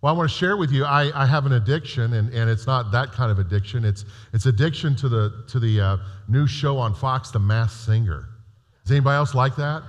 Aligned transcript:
Well, 0.00 0.14
I 0.14 0.16
want 0.16 0.30
to 0.30 0.36
share 0.36 0.56
with 0.56 0.70
you, 0.70 0.84
I, 0.84 1.10
I 1.12 1.26
have 1.26 1.44
an 1.44 1.54
addiction, 1.54 2.12
and, 2.12 2.32
and 2.32 2.48
it's 2.48 2.68
not 2.68 2.92
that 2.92 3.10
kind 3.10 3.32
of 3.32 3.40
addiction. 3.40 3.84
It's, 3.84 4.04
it's 4.32 4.46
addiction 4.46 4.94
to 4.94 5.08
the, 5.08 5.44
to 5.48 5.58
the 5.58 5.80
uh, 5.80 5.96
new 6.28 6.46
show 6.46 6.78
on 6.78 6.94
Fox, 6.94 7.32
The 7.32 7.40
Masked 7.40 7.84
Singer. 7.84 8.28
Does 8.84 8.92
anybody 8.92 9.16
else 9.16 9.34
like 9.34 9.56
that? 9.56 9.82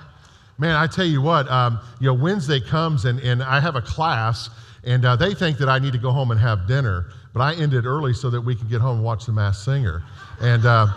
Man, 0.57 0.75
I 0.75 0.87
tell 0.87 1.05
you 1.05 1.21
what, 1.21 1.47
um, 1.49 1.79
you 1.99 2.07
know, 2.07 2.15
Wednesday 2.15 2.59
comes 2.59 3.05
and, 3.05 3.19
and 3.19 3.43
I 3.43 3.59
have 3.59 3.75
a 3.75 3.81
class, 3.81 4.49
and 4.83 5.05
uh, 5.05 5.15
they 5.15 5.35
think 5.35 5.59
that 5.59 5.69
I 5.69 5.77
need 5.77 5.93
to 5.93 5.99
go 5.99 6.11
home 6.11 6.31
and 6.31 6.39
have 6.39 6.67
dinner, 6.67 7.11
but 7.31 7.41
I 7.41 7.53
ended 7.53 7.85
early 7.85 8.13
so 8.13 8.31
that 8.31 8.41
we 8.41 8.55
can 8.55 8.67
get 8.67 8.81
home 8.81 8.97
and 8.97 9.05
watch 9.05 9.27
The 9.27 9.31
Masked 9.31 9.63
Singer. 9.63 10.01
And, 10.41 10.65
uh, 10.65 10.87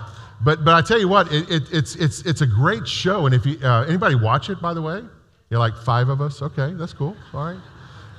but, 0.43 0.65
but 0.65 0.73
I 0.73 0.81
tell 0.81 0.99
you 0.99 1.07
what, 1.07 1.31
it, 1.31 1.51
it, 1.51 1.63
it's, 1.71 1.97
it's, 1.97 2.23
it's 2.23 2.41
a 2.41 2.47
great 2.47 2.89
show. 2.89 3.27
And 3.27 3.35
if 3.35 3.45
you, 3.45 3.59
uh, 3.63 3.85
anybody 3.85 4.15
watch 4.15 4.49
it, 4.49 4.61
by 4.63 4.73
the 4.73 4.81
way? 4.81 5.03
You're 5.51 5.61
like 5.61 5.77
five 5.77 6.09
of 6.09 6.23
us? 6.23 6.41
Okay, 6.41 6.73
that's 6.73 6.95
cool. 6.95 7.15
All 7.35 7.45
right. 7.45 7.61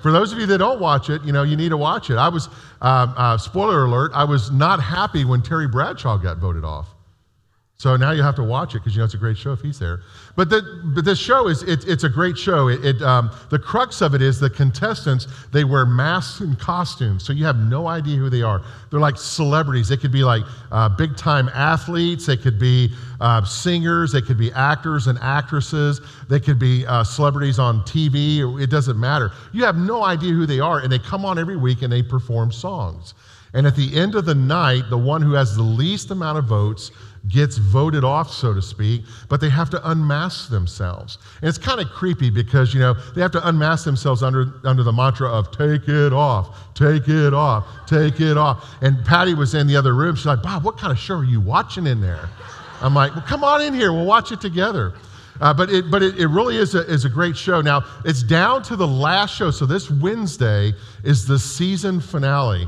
For 0.03 0.11
those 0.11 0.33
of 0.33 0.37
you 0.37 0.45
that 0.47 0.57
don't 0.57 0.81
watch 0.81 1.09
it, 1.09 1.23
you 1.23 1.31
know, 1.31 1.43
you 1.43 1.55
need 1.55 1.69
to 1.69 1.77
watch 1.77 2.09
it. 2.09 2.17
I 2.17 2.27
was, 2.27 2.49
uh, 2.81 3.13
uh, 3.15 3.37
spoiler 3.37 3.85
alert, 3.85 4.11
I 4.13 4.25
was 4.25 4.51
not 4.51 4.81
happy 4.81 5.23
when 5.23 5.41
Terry 5.41 5.65
Bradshaw 5.65 6.17
got 6.17 6.39
voted 6.39 6.65
off. 6.65 6.89
So 7.83 7.97
now 7.97 8.11
you 8.11 8.23
have 8.23 8.35
to 8.35 8.43
watch 8.43 8.75
it 8.75 8.79
because 8.79 8.95
you 8.95 8.99
know 8.99 9.03
it's 9.03 9.13
a 9.13 9.17
great 9.17 9.37
show 9.37 9.51
if 9.51 9.59
he's 9.59 9.77
there. 9.77 9.99
But, 10.37 10.49
the, 10.49 10.61
but 10.95 11.03
this 11.03 11.19
show 11.19 11.49
is 11.49 11.63
it, 11.63 11.85
it's 11.85 12.05
a 12.05 12.09
great 12.09 12.37
show. 12.37 12.69
It, 12.69 12.85
it 12.85 13.01
um, 13.01 13.29
the 13.49 13.59
crux 13.59 14.01
of 14.01 14.15
it 14.15 14.21
is 14.21 14.39
the 14.39 14.49
contestants 14.49 15.27
they 15.51 15.65
wear 15.65 15.85
masks 15.85 16.39
and 16.39 16.57
costumes, 16.57 17.25
so 17.25 17.33
you 17.33 17.43
have 17.43 17.57
no 17.57 17.87
idea 17.87 18.15
who 18.15 18.29
they 18.29 18.41
are. 18.41 18.61
They're 18.89 19.01
like 19.01 19.17
celebrities. 19.17 19.89
They 19.89 19.97
could 19.97 20.13
be 20.13 20.23
like 20.23 20.43
uh, 20.71 20.87
big 20.95 21.17
time 21.17 21.49
athletes. 21.49 22.25
They 22.25 22.37
could 22.37 22.57
be 22.57 22.89
uh, 23.19 23.43
singers. 23.43 24.13
They 24.13 24.21
could 24.21 24.37
be 24.37 24.49
actors 24.53 25.07
and 25.07 25.19
actresses. 25.19 25.99
They 26.29 26.39
could 26.39 26.59
be 26.59 26.85
uh, 26.87 27.03
celebrities 27.03 27.59
on 27.59 27.81
TV. 27.81 28.61
It 28.61 28.69
doesn't 28.69 28.97
matter. 28.97 29.33
You 29.51 29.65
have 29.65 29.75
no 29.75 30.05
idea 30.05 30.31
who 30.31 30.45
they 30.45 30.61
are, 30.61 30.79
and 30.79 30.89
they 30.89 30.99
come 30.99 31.25
on 31.25 31.37
every 31.37 31.57
week 31.57 31.81
and 31.81 31.91
they 31.91 32.01
perform 32.01 32.49
songs. 32.49 33.13
And 33.53 33.67
at 33.67 33.75
the 33.75 33.95
end 33.95 34.15
of 34.15 34.25
the 34.25 34.33
night, 34.33 34.89
the 34.89 34.97
one 34.97 35.21
who 35.21 35.33
has 35.33 35.55
the 35.55 35.61
least 35.61 36.09
amount 36.09 36.39
of 36.39 36.45
votes 36.45 36.91
gets 37.29 37.57
voted 37.57 38.03
off, 38.03 38.29
so 38.29 38.53
to 38.53 38.61
speak, 38.61 39.03
but 39.29 39.39
they 39.39 39.49
have 39.49 39.69
to 39.69 39.89
unmask 39.89 40.49
themselves. 40.49 41.17
And 41.41 41.47
it's 41.47 41.57
kind 41.57 41.79
of 41.79 41.87
creepy 41.89 42.29
because, 42.29 42.73
you 42.73 42.79
know, 42.81 42.95
they 43.15 43.21
have 43.21 43.31
to 43.31 43.47
unmask 43.47 43.85
themselves 43.85 44.21
under, 44.23 44.53
under 44.65 44.83
the 44.83 44.91
mantra 44.91 45.29
of 45.29 45.49
take 45.51 45.87
it 45.87 46.11
off, 46.11 46.73
take 46.73 47.07
it 47.07 47.33
off, 47.33 47.65
take 47.87 48.19
it 48.19 48.37
off. 48.37 48.75
And 48.81 49.03
Patty 49.05 49.33
was 49.33 49.55
in 49.55 49.67
the 49.67 49.75
other 49.75 49.93
room. 49.93 50.15
She's 50.15 50.25
like, 50.25 50.43
Bob, 50.43 50.65
what 50.65 50.77
kind 50.77 50.91
of 50.91 50.99
show 50.99 51.15
are 51.15 51.23
you 51.23 51.39
watching 51.39 51.87
in 51.87 52.01
there? 52.01 52.29
I'm 52.81 52.93
like, 52.93 53.15
well, 53.15 53.23
come 53.25 53.43
on 53.43 53.61
in 53.61 53.73
here. 53.73 53.93
We'll 53.93 54.05
watch 54.05 54.31
it 54.33 54.41
together. 54.41 54.93
Uh, 55.39 55.53
but 55.53 55.69
it, 55.69 55.89
but 55.89 56.03
it, 56.03 56.19
it 56.19 56.27
really 56.27 56.57
is 56.57 56.75
a, 56.75 56.85
is 56.91 57.05
a 57.05 57.09
great 57.09 57.37
show. 57.37 57.61
Now, 57.61 57.83
it's 58.05 58.21
down 58.21 58.63
to 58.63 58.75
the 58.75 58.87
last 58.87 59.35
show. 59.35 59.49
So 59.49 59.65
this 59.65 59.89
Wednesday 59.89 60.73
is 61.03 61.25
the 61.25 61.39
season 61.39 62.01
finale. 62.01 62.67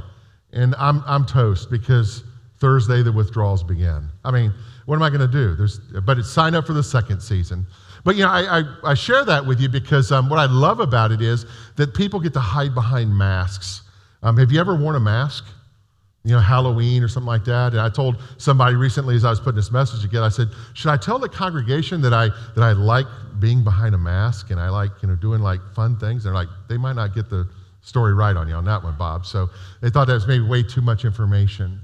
And 0.54 0.74
I'm, 0.76 1.04
I'm 1.06 1.26
toast 1.26 1.70
because 1.70 2.24
Thursday, 2.66 3.04
the 3.04 3.12
withdrawals 3.12 3.62
begin. 3.62 4.10
I 4.24 4.32
mean, 4.32 4.52
what 4.88 4.96
am 4.96 5.04
I 5.04 5.10
going 5.12 5.22
to 5.22 5.28
do? 5.28 5.56
There's, 5.56 5.78
but 5.78 6.18
it's 6.18 6.32
sign 6.32 6.56
up 6.56 6.66
for 6.66 6.74
the 6.74 6.82
second 6.82 7.22
season. 7.22 7.64
But 8.04 8.16
you 8.16 8.24
know, 8.24 8.32
I, 8.32 8.62
I, 8.62 8.64
I 8.84 8.94
share 8.96 9.24
that 9.24 9.46
with 9.46 9.62
you 9.62 9.70
because 9.70 10.12
um, 10.12 10.30
what 10.32 10.40
I 10.40 10.48
love 10.48 10.80
about 10.80 11.12
it 11.12 11.22
is 11.22 11.46
that 11.76 11.94
people 11.94 12.20
get 12.20 12.34
to 12.34 12.40
hide 12.40 12.74
behind 12.74 13.16
masks. 13.16 13.84
Um, 14.24 14.36
have 14.38 14.52
you 14.52 14.60
ever 14.60 14.76
worn 14.76 14.96
a 14.96 15.00
mask? 15.00 15.46
You 16.24 16.32
know, 16.32 16.40
Halloween 16.40 17.04
or 17.04 17.08
something 17.08 17.28
like 17.28 17.46
that. 17.46 17.74
And 17.74 17.82
I 17.82 17.90
told 17.90 18.20
somebody 18.38 18.76
recently 18.76 19.16
as 19.16 19.26
I 19.26 19.30
was 19.30 19.40
putting 19.40 19.58
this 19.58 19.72
message 19.72 20.02
together, 20.02 20.26
I 20.26 20.30
said, 20.30 20.48
should 20.74 20.90
I 20.90 20.98
tell 20.98 21.20
the 21.20 21.30
congregation 21.30 22.02
that 22.02 22.16
I 22.16 22.30
that 22.56 22.64
I 22.64 22.72
like 22.72 23.06
being 23.40 23.64
behind 23.64 23.94
a 23.94 24.00
mask 24.00 24.50
and 24.50 24.60
I 24.60 24.70
like, 24.70 24.90
you 25.04 25.08
know, 25.08 25.16
doing 25.16 25.42
like 25.42 25.60
fun 25.76 26.00
things? 26.00 26.24
They're 26.24 26.34
like, 26.34 26.50
they 26.68 26.78
might 26.78 26.96
not 26.96 27.14
get 27.14 27.30
the 27.30 27.48
story 27.82 28.16
right 28.16 28.36
on 28.36 28.48
you 28.48 28.56
on 28.56 28.66
that 28.66 28.84
one, 28.84 28.98
Bob. 28.98 29.28
So 29.28 29.52
they 29.82 29.92
thought 29.92 30.08
that 30.08 30.16
was 30.16 30.26
maybe 30.26 30.44
way 30.44 30.64
too 30.64 30.82
much 30.82 31.06
information. 31.06 31.80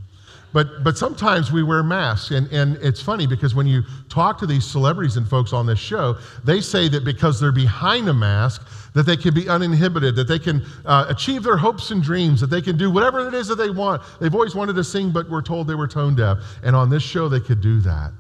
But, 0.54 0.84
but 0.84 0.98
sometimes 0.98 1.52
we 1.52 1.64
wear 1.64 1.82
masks. 1.82 2.32
And, 2.32 2.52
and 2.52 2.78
it's 2.78 3.02
funny 3.02 3.26
because 3.26 3.56
when 3.56 3.68
you 3.68 3.84
talk 4.10 4.38
to 4.40 4.46
these 4.46 4.66
celebrities 4.66 5.18
and 5.18 5.28
folks 5.28 5.54
on 5.54 5.66
this 5.66 5.80
show, 5.80 6.18
they 6.44 6.60
say 6.60 6.90
that 6.90 7.06
because 7.06 7.40
they're 7.40 7.52
behind 7.52 8.10
a 8.10 8.14
mask, 8.14 8.68
that 8.94 9.04
they 9.04 9.16
can 9.16 9.34
be 9.34 9.48
uninhibited, 9.48 10.16
that 10.16 10.28
they 10.28 10.40
can 10.40 10.62
uh, 10.86 11.06
achieve 11.08 11.44
their 11.44 11.58
hopes 11.58 11.92
and 11.92 12.04
dreams, 12.04 12.42
that 12.42 12.50
they 12.50 12.62
can 12.62 12.78
do 12.78 12.92
whatever 12.92 13.28
it 13.28 13.34
is 13.34 13.48
that 13.48 13.56
they 13.56 13.70
want. 13.70 14.02
They've 14.20 14.34
always 14.34 14.56
wanted 14.56 14.76
to 14.76 14.84
sing, 14.84 15.12
but 15.12 15.30
were 15.30 15.42
told 15.42 15.68
they 15.68 15.76
were 15.76 15.88
tone 15.88 16.16
deaf. 16.16 16.40
And 16.64 16.76
on 16.76 16.90
this 16.90 17.04
show, 17.04 17.30
they 17.30 17.40
could 17.40 17.62
do 17.62 17.80
that. 17.82 18.12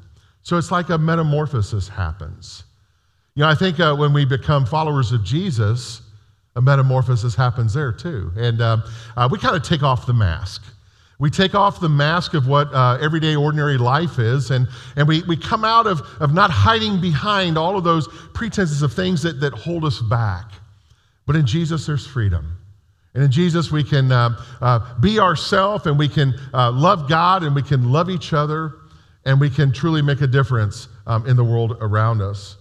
So 0.44 0.58
it's 0.58 0.72
like 0.72 0.90
a 0.90 0.97
metamorphosis 0.97 1.88
happens. 1.88 2.64
You 3.36 3.44
know, 3.44 3.50
I 3.50 3.56
think 3.56 3.80
uh, 3.80 3.96
when 3.96 4.14
we 4.14 4.25
become 4.25 4.66
followers 4.66 5.12
of 5.12 5.24
Jesus, 5.24 6.02
a 6.56 6.62
metamorphosis 6.62 7.36
happens 7.36 7.74
there 7.74 7.91
too. 7.91 8.31
And 8.36 8.62
um, 8.62 8.84
uh, 9.16 9.28
we 9.31 9.38
kind 9.38 9.56
of 9.56 9.64
take 9.64 9.84
off 9.84 10.06
the 10.06 10.14
mask. 10.14 10.64
We 11.22 11.30
take 11.30 11.54
off 11.54 11.80
the 11.80 11.88
mask 11.88 12.34
of 12.34 12.48
what 12.48 12.74
uh, 12.74 12.98
everyday, 13.00 13.36
ordinary 13.36 13.78
life 13.78 14.18
is, 14.18 14.50
and, 14.50 14.68
and 14.96 15.08
we, 15.08 15.22
we 15.22 15.38
come 15.38 15.64
out 15.64 15.86
of, 15.86 16.02
of 16.20 16.34
not 16.34 16.50
hiding 16.50 17.00
behind 17.00 17.59
all 17.59 17.78
of 17.78 17.84
those 17.84 18.08
pretenses 18.34 18.82
of 18.82 18.92
things 18.92 19.22
that, 19.22 19.40
that 19.40 19.54
hold 19.54 19.86
us 19.86 20.02
back. 20.02 20.46
But 21.28 21.36
in 21.36 21.46
Jesus, 21.46 21.86
there's 21.86 22.08
freedom. 22.08 22.58
And 23.14 23.24
in 23.24 23.30
Jesus, 23.30 23.72
we 23.72 23.84
can 23.84 24.12
uh, 24.12 24.44
uh, 24.62 25.00
be 25.00 25.20
ourselves 25.20 25.86
and 25.86 26.00
we 26.00 26.09
can 26.09 26.34
uh, 26.56 26.72
love 26.72 27.08
God 27.08 27.44
and 27.44 27.53
we 27.53 27.62
can 27.62 27.92
love 27.92 28.09
each 28.09 28.34
other 28.34 28.74
and 29.24 29.40
we 29.40 29.52
can 29.52 29.72
truly 29.72 30.02
make 30.02 30.22
a 30.22 30.28
difference 30.28 30.88
um, 31.06 31.28
in 31.28 31.38
the 31.38 31.44
world 31.44 31.78
around 31.82 32.24
us. 32.24 32.58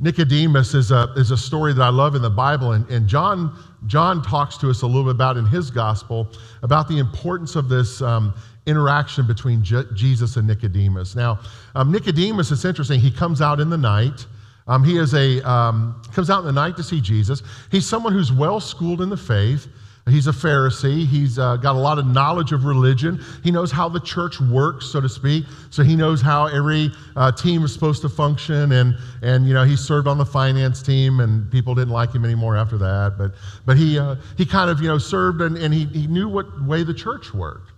Nicodemus 0.00 0.74
is 0.74 0.92
a, 0.92 1.12
is 1.16 1.32
a 1.32 1.36
story 1.36 1.72
that 1.72 1.82
I 1.82 1.88
love 1.88 2.14
in 2.14 2.22
the 2.22 2.30
Bible, 2.30 2.72
and, 2.72 2.88
and 2.88 3.08
John, 3.08 3.58
John 3.86 4.22
talks 4.22 4.56
to 4.58 4.70
us 4.70 4.82
a 4.82 4.86
little 4.86 5.04
bit 5.04 5.10
about 5.10 5.36
in 5.36 5.44
his 5.44 5.70
gospel 5.70 6.28
about 6.62 6.86
the 6.86 6.98
importance 6.98 7.56
of 7.56 7.68
this 7.68 8.00
um, 8.00 8.32
interaction 8.66 9.26
between 9.26 9.64
Je- 9.64 9.82
Jesus 9.94 10.36
and 10.36 10.46
Nicodemus. 10.46 11.16
Now, 11.16 11.40
um, 11.74 11.90
Nicodemus, 11.90 12.52
it's 12.52 12.64
interesting, 12.64 13.00
he 13.00 13.10
comes 13.10 13.40
out 13.40 13.58
in 13.58 13.70
the 13.70 13.78
night. 13.78 14.26
Um, 14.68 14.84
he 14.84 14.98
is 14.98 15.14
a, 15.14 15.40
um, 15.50 16.00
comes 16.12 16.28
out 16.28 16.40
in 16.40 16.44
the 16.44 16.52
night 16.52 16.76
to 16.76 16.82
see 16.82 17.00
Jesus. 17.00 17.42
He's 17.70 17.86
someone 17.86 18.12
who's 18.12 18.30
well 18.30 18.60
schooled 18.60 19.00
in 19.00 19.08
the 19.08 19.16
faith. 19.16 19.66
He's 20.08 20.26
a 20.26 20.32
Pharisee. 20.32 21.06
He's 21.06 21.38
uh, 21.38 21.56
got 21.56 21.76
a 21.76 21.78
lot 21.78 21.98
of 21.98 22.06
knowledge 22.06 22.52
of 22.52 22.64
religion. 22.64 23.20
He 23.42 23.50
knows 23.50 23.70
how 23.70 23.88
the 23.88 24.00
church 24.00 24.40
works, 24.40 24.86
so 24.86 25.00
to 25.00 25.08
speak. 25.08 25.44
So 25.70 25.82
he 25.82 25.96
knows 25.96 26.20
how 26.20 26.46
every 26.46 26.90
uh, 27.16 27.32
team 27.32 27.64
is 27.64 27.72
supposed 27.72 28.02
to 28.02 28.08
function. 28.08 28.72
And, 28.72 28.96
and, 29.22 29.46
you 29.46 29.54
know, 29.54 29.64
he 29.64 29.76
served 29.76 30.08
on 30.08 30.18
the 30.18 30.26
finance 30.26 30.82
team, 30.82 31.20
and 31.20 31.50
people 31.50 31.74
didn't 31.74 31.92
like 31.92 32.12
him 32.12 32.24
anymore 32.24 32.56
after 32.56 32.78
that. 32.78 33.14
But, 33.18 33.32
but 33.66 33.76
he, 33.76 33.98
uh, 33.98 34.16
he 34.36 34.44
kind 34.44 34.70
of, 34.70 34.80
you 34.80 34.88
know, 34.88 34.98
served, 34.98 35.40
and, 35.40 35.56
and 35.56 35.72
he, 35.72 35.84
he 35.86 36.06
knew 36.06 36.28
what 36.28 36.46
way 36.64 36.82
the 36.82 36.94
church 36.94 37.32
worked. 37.32 37.72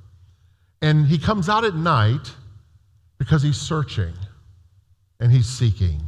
And 0.83 1.07
he 1.07 1.19
comes 1.19 1.49
out 1.49 1.65
at 1.65 1.75
night 1.75 2.33
because 3.19 3.43
he's 3.43 3.59
searching 3.59 4.15
and 5.21 5.31
he's 5.31 5.47
seeking. 5.47 6.01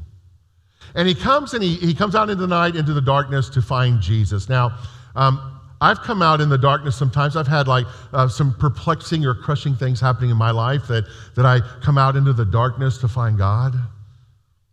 And 0.94 1.06
he 1.06 1.14
comes 1.14 1.54
and 1.54 1.62
he, 1.62 1.76
he 1.76 1.94
comes 1.94 2.14
out 2.14 2.30
into 2.30 2.40
the 2.40 2.46
night, 2.46 2.76
into 2.76 2.94
the 2.94 3.00
darkness 3.00 3.48
to 3.50 3.62
find 3.62 4.00
Jesus. 4.00 4.48
Now, 4.48 4.78
um, 5.14 5.51
I've 5.82 6.00
come 6.00 6.22
out 6.22 6.40
in 6.40 6.48
the 6.48 6.56
darkness 6.56 6.94
sometimes. 6.94 7.36
I've 7.36 7.48
had 7.48 7.66
like 7.66 7.86
uh, 8.12 8.28
some 8.28 8.54
perplexing 8.54 9.26
or 9.26 9.34
crushing 9.34 9.74
things 9.74 10.00
happening 10.00 10.30
in 10.30 10.36
my 10.36 10.52
life 10.52 10.86
that, 10.86 11.04
that 11.34 11.44
I 11.44 11.58
come 11.82 11.98
out 11.98 12.14
into 12.14 12.32
the 12.32 12.44
darkness 12.44 12.98
to 12.98 13.08
find 13.08 13.36
God 13.36 13.74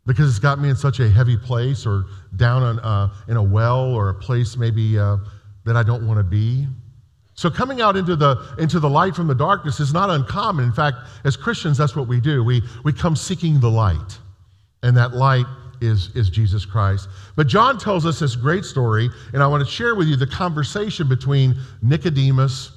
because 0.06 0.30
it's 0.30 0.38
got 0.38 0.60
me 0.60 0.70
in 0.70 0.76
such 0.76 1.00
a 1.00 1.10
heavy 1.10 1.36
place 1.36 1.88
or 1.88 2.06
down 2.36 2.62
on, 2.62 2.80
uh, 2.82 3.10
in 3.28 3.38
a 3.38 3.44
well 3.44 3.86
or 3.86 4.10
a 4.10 4.14
place 4.14 4.56
maybe 4.56 5.00
uh, 5.00 5.18
that 5.66 5.76
I 5.76 5.82
don't 5.82 6.08
want 6.08 6.20
to 6.20 6.24
be. 6.24 6.68
So 7.34 7.50
coming 7.50 7.82
out 7.82 7.98
into 7.98 8.16
the, 8.16 8.56
into 8.60 8.80
the 8.80 8.90
light 8.90 9.16
from 9.16 9.26
the 9.26 9.34
darkness 9.34 9.80
is 9.80 9.92
not 9.92 10.12
uncommon. 10.12 10.66
In 10.66 10.74
fact, 10.74 10.98
as 11.24 11.36
Christians, 11.36 11.80
that's 11.80 11.96
what 11.96 12.08
we 12.08 12.20
do. 12.20 12.44
We, 12.44 12.62
we 12.84 12.94
come 12.94 13.16
seeking 13.16 13.60
the 13.60 13.72
light, 13.72 14.20
and 14.84 14.96
that 14.98 15.14
light 15.16 15.46
is, 15.82 16.10
is 16.16 16.30
Jesus 16.30 16.66
Christ. 16.66 17.08
But 17.36 17.48
John 17.48 17.78
tells 17.78 18.06
us 18.06 18.20
this 18.20 18.36
great 18.36 18.66
story, 18.66 19.10
and 19.34 19.42
I 19.42 19.48
want 19.48 19.66
to 19.66 19.70
share 19.70 19.96
with 19.96 20.08
you 20.08 20.16
the 20.16 20.28
conversation 20.28 21.08
between 21.08 21.56
Nicodemus 21.82 22.72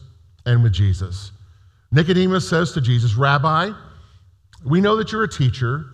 and 0.46 0.62
with 0.62 0.72
Jesus. 0.72 1.32
Nicodemus 1.90 2.48
says 2.48 2.72
to 2.72 2.80
Jesus, 2.80 3.14
Rabbi, 3.14 3.70
we 4.64 4.80
know 4.80 4.96
that 4.96 5.12
you're 5.12 5.24
a 5.24 5.28
teacher 5.28 5.84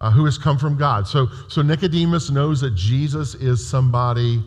uh, 0.00 0.10
who 0.10 0.24
has 0.24 0.38
come 0.38 0.58
from 0.58 0.76
God. 0.76 1.06
So, 1.06 1.28
so 1.48 1.62
Nicodemus 1.62 2.30
knows 2.30 2.60
that 2.60 2.74
Jesus 2.74 3.34
is 3.34 3.66
somebody 3.66 4.42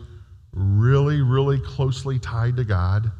really, 0.52 1.22
really 1.22 1.60
closely 1.60 2.18
tied 2.18 2.56
to 2.56 2.64
God. 2.64 3.10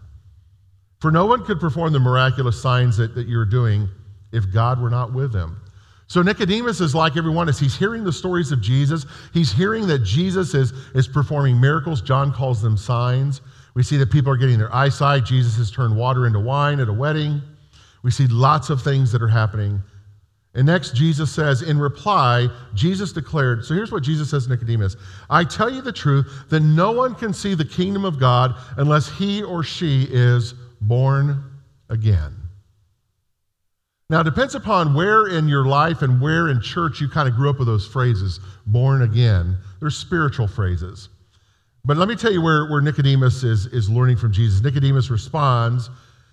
For 1.01 1.11
no 1.11 1.27
one 1.27 1.45
could 1.45 1.61
perform 1.61 1.93
the 1.93 2.01
miraculous 2.01 2.61
signs 2.61 2.97
that, 2.97 3.15
that 3.15 3.29
you're 3.29 3.45
doing 3.45 3.89
if 4.33 4.53
God 4.53 4.81
were 4.81 4.91
not 4.91 5.13
with 5.13 5.35
him. 5.35 5.61
So 6.07 6.23
Nicodemus 6.23 6.81
is 6.81 6.95
like 6.95 7.17
everyone 7.17 7.49
else. 7.49 7.59
He's 7.59 7.77
hearing 7.77 8.05
the 8.05 8.13
stories 8.13 8.53
of 8.53 8.61
Jesus. 8.61 9.07
He's 9.33 9.53
hearing 9.53 9.87
that 9.87 10.01
Jesus 10.01 10.55
is, 10.55 10.73
is 10.95 11.09
performing 11.09 11.61
miracles. 11.61 12.03
John 12.03 12.33
calls 12.33 12.61
them 12.61 12.77
signs. 12.77 13.41
We 13.75 13.83
see 13.83 13.97
that 13.97 14.11
people 14.13 14.33
are 14.33 14.37
getting 14.37 14.59
their 14.59 14.75
eyesight. 14.75 15.25
Jesus 15.25 15.57
has 15.57 15.71
turned 15.71 15.97
water 15.97 16.27
into 16.27 16.41
wine 16.41 16.79
at 16.81 16.89
a 16.89 16.93
wedding. 16.93 17.41
We 18.03 18.11
see 18.11 18.27
lots 18.27 18.71
of 18.71 18.83
things 18.83 19.11
that 19.13 19.23
are 19.23 19.29
happening. 19.29 19.81
And 20.55 20.67
next, 20.67 20.95
Jesus 20.95 21.33
says, 21.33 21.63
in 21.63 21.79
reply, 21.79 22.49
Jesus 22.75 23.13
declared, 23.13 23.65
so 23.65 23.75
here's 23.75 23.91
what 23.91 24.05
Jesus 24.05 24.31
says 24.31 24.45
to 24.45 24.51
Nicodemus 24.51 24.97
I 25.29 25.43
tell 25.43 25.69
you 25.69 25.83
the 25.83 25.93
truth 25.93 26.45
that 26.51 26.61
no 26.61 26.93
one 26.93 27.15
can 27.15 27.33
see 27.33 27.55
the 27.55 27.65
kingdom 27.65 28.05
of 28.05 28.21
God 28.21 28.55
unless 28.77 29.11
he 29.11 29.43
or 29.43 29.65
she 29.65 30.07
is 30.11 30.55
born 30.81 31.43
again. 31.89 32.44
Now, 34.11 34.21
it 34.21 34.25
depends 34.25 34.55
upon 34.55 34.93
where 34.93 35.29
in 35.29 35.49
your 35.49 35.65
life 35.65 36.03
and 36.03 36.21
where 36.21 36.49
in 36.49 36.61
church 36.61 37.01
you 37.01 37.09
kind 37.09 37.27
of 37.27 37.35
grew 37.35 37.49
up 37.49 37.59
with 37.59 37.67
those 37.67 37.87
phrases, 37.87 38.39
born 38.67 39.01
again. 39.01 39.57
They're 39.81 39.89
spiritual 39.89 40.47
phrases. 40.47 41.09
But 41.87 41.97
let 41.97 42.09
me 42.09 42.15
tell 42.15 42.33
you 42.33 42.43
where, 42.43 42.67
where 42.67 42.83
Nicodemus 42.83 43.45
is, 43.45 43.67
is 43.67 43.89
learning 43.89 44.19
from 44.19 44.31
Jesus. 44.31 44.63
Nicodemus 44.63 45.09
responds, 45.09 45.89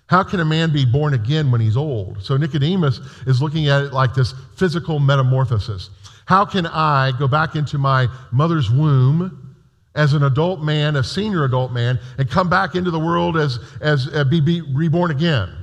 How 0.08 0.22
can 0.22 0.42
a 0.42 0.46
man 0.46 0.74
be 0.74 0.84
born 0.84 1.14
again 1.14 1.50
when 1.50 1.62
he's 1.62 1.78
old? 1.78 2.22
So 2.22 2.36
Nicodemus 2.36 3.00
is 3.26 3.42
looking 3.42 3.70
at 3.70 3.84
it 3.84 3.94
like 3.94 4.14
this 4.14 4.34
physical 4.58 5.00
metamorphosis. 5.00 5.90
How 6.26 6.44
can 6.44 6.68
I 6.68 7.14
go 7.18 7.28
back 7.28 7.56
into 7.56 7.78
my 7.78 8.08
mother's 8.32 8.70
womb 8.70 9.56
as 9.96 10.14
an 10.14 10.24
adult 10.24 10.62
man, 10.62 10.98
a 10.98 11.04
senior 11.04 11.46
adult 11.46 11.72
man, 11.72 12.00
and 12.18 12.30
come 12.30 12.50
back 12.50 12.76
into 12.76 12.92
the 12.92 13.00
world 13.00 13.38
as, 13.38 13.60
as 13.80 14.10
uh, 14.14 14.26
be, 14.26 14.42
be 14.42 14.60
reborn 14.60 15.12
again? 15.12 15.61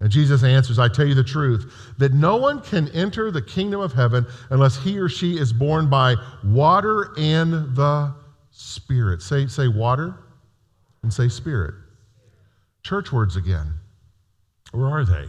And 0.00 0.10
Jesus 0.10 0.42
answers, 0.42 0.78
I 0.78 0.88
tell 0.88 1.06
you 1.06 1.14
the 1.14 1.22
truth, 1.22 1.72
that 1.98 2.14
no 2.14 2.36
one 2.36 2.62
can 2.62 2.88
enter 2.88 3.30
the 3.30 3.42
kingdom 3.42 3.80
of 3.80 3.92
heaven 3.92 4.26
unless 4.48 4.82
he 4.82 4.98
or 4.98 5.08
she 5.08 5.36
is 5.38 5.52
born 5.52 5.90
by 5.90 6.16
water 6.42 7.12
and 7.18 7.76
the 7.76 8.14
Spirit. 8.50 9.22
Say, 9.22 9.46
say 9.46 9.68
water 9.68 10.14
and 11.02 11.12
say 11.12 11.28
spirit. 11.28 11.74
Church 12.82 13.12
words 13.12 13.36
again. 13.36 13.74
Where 14.72 14.86
are 14.86 15.04
they? 15.04 15.26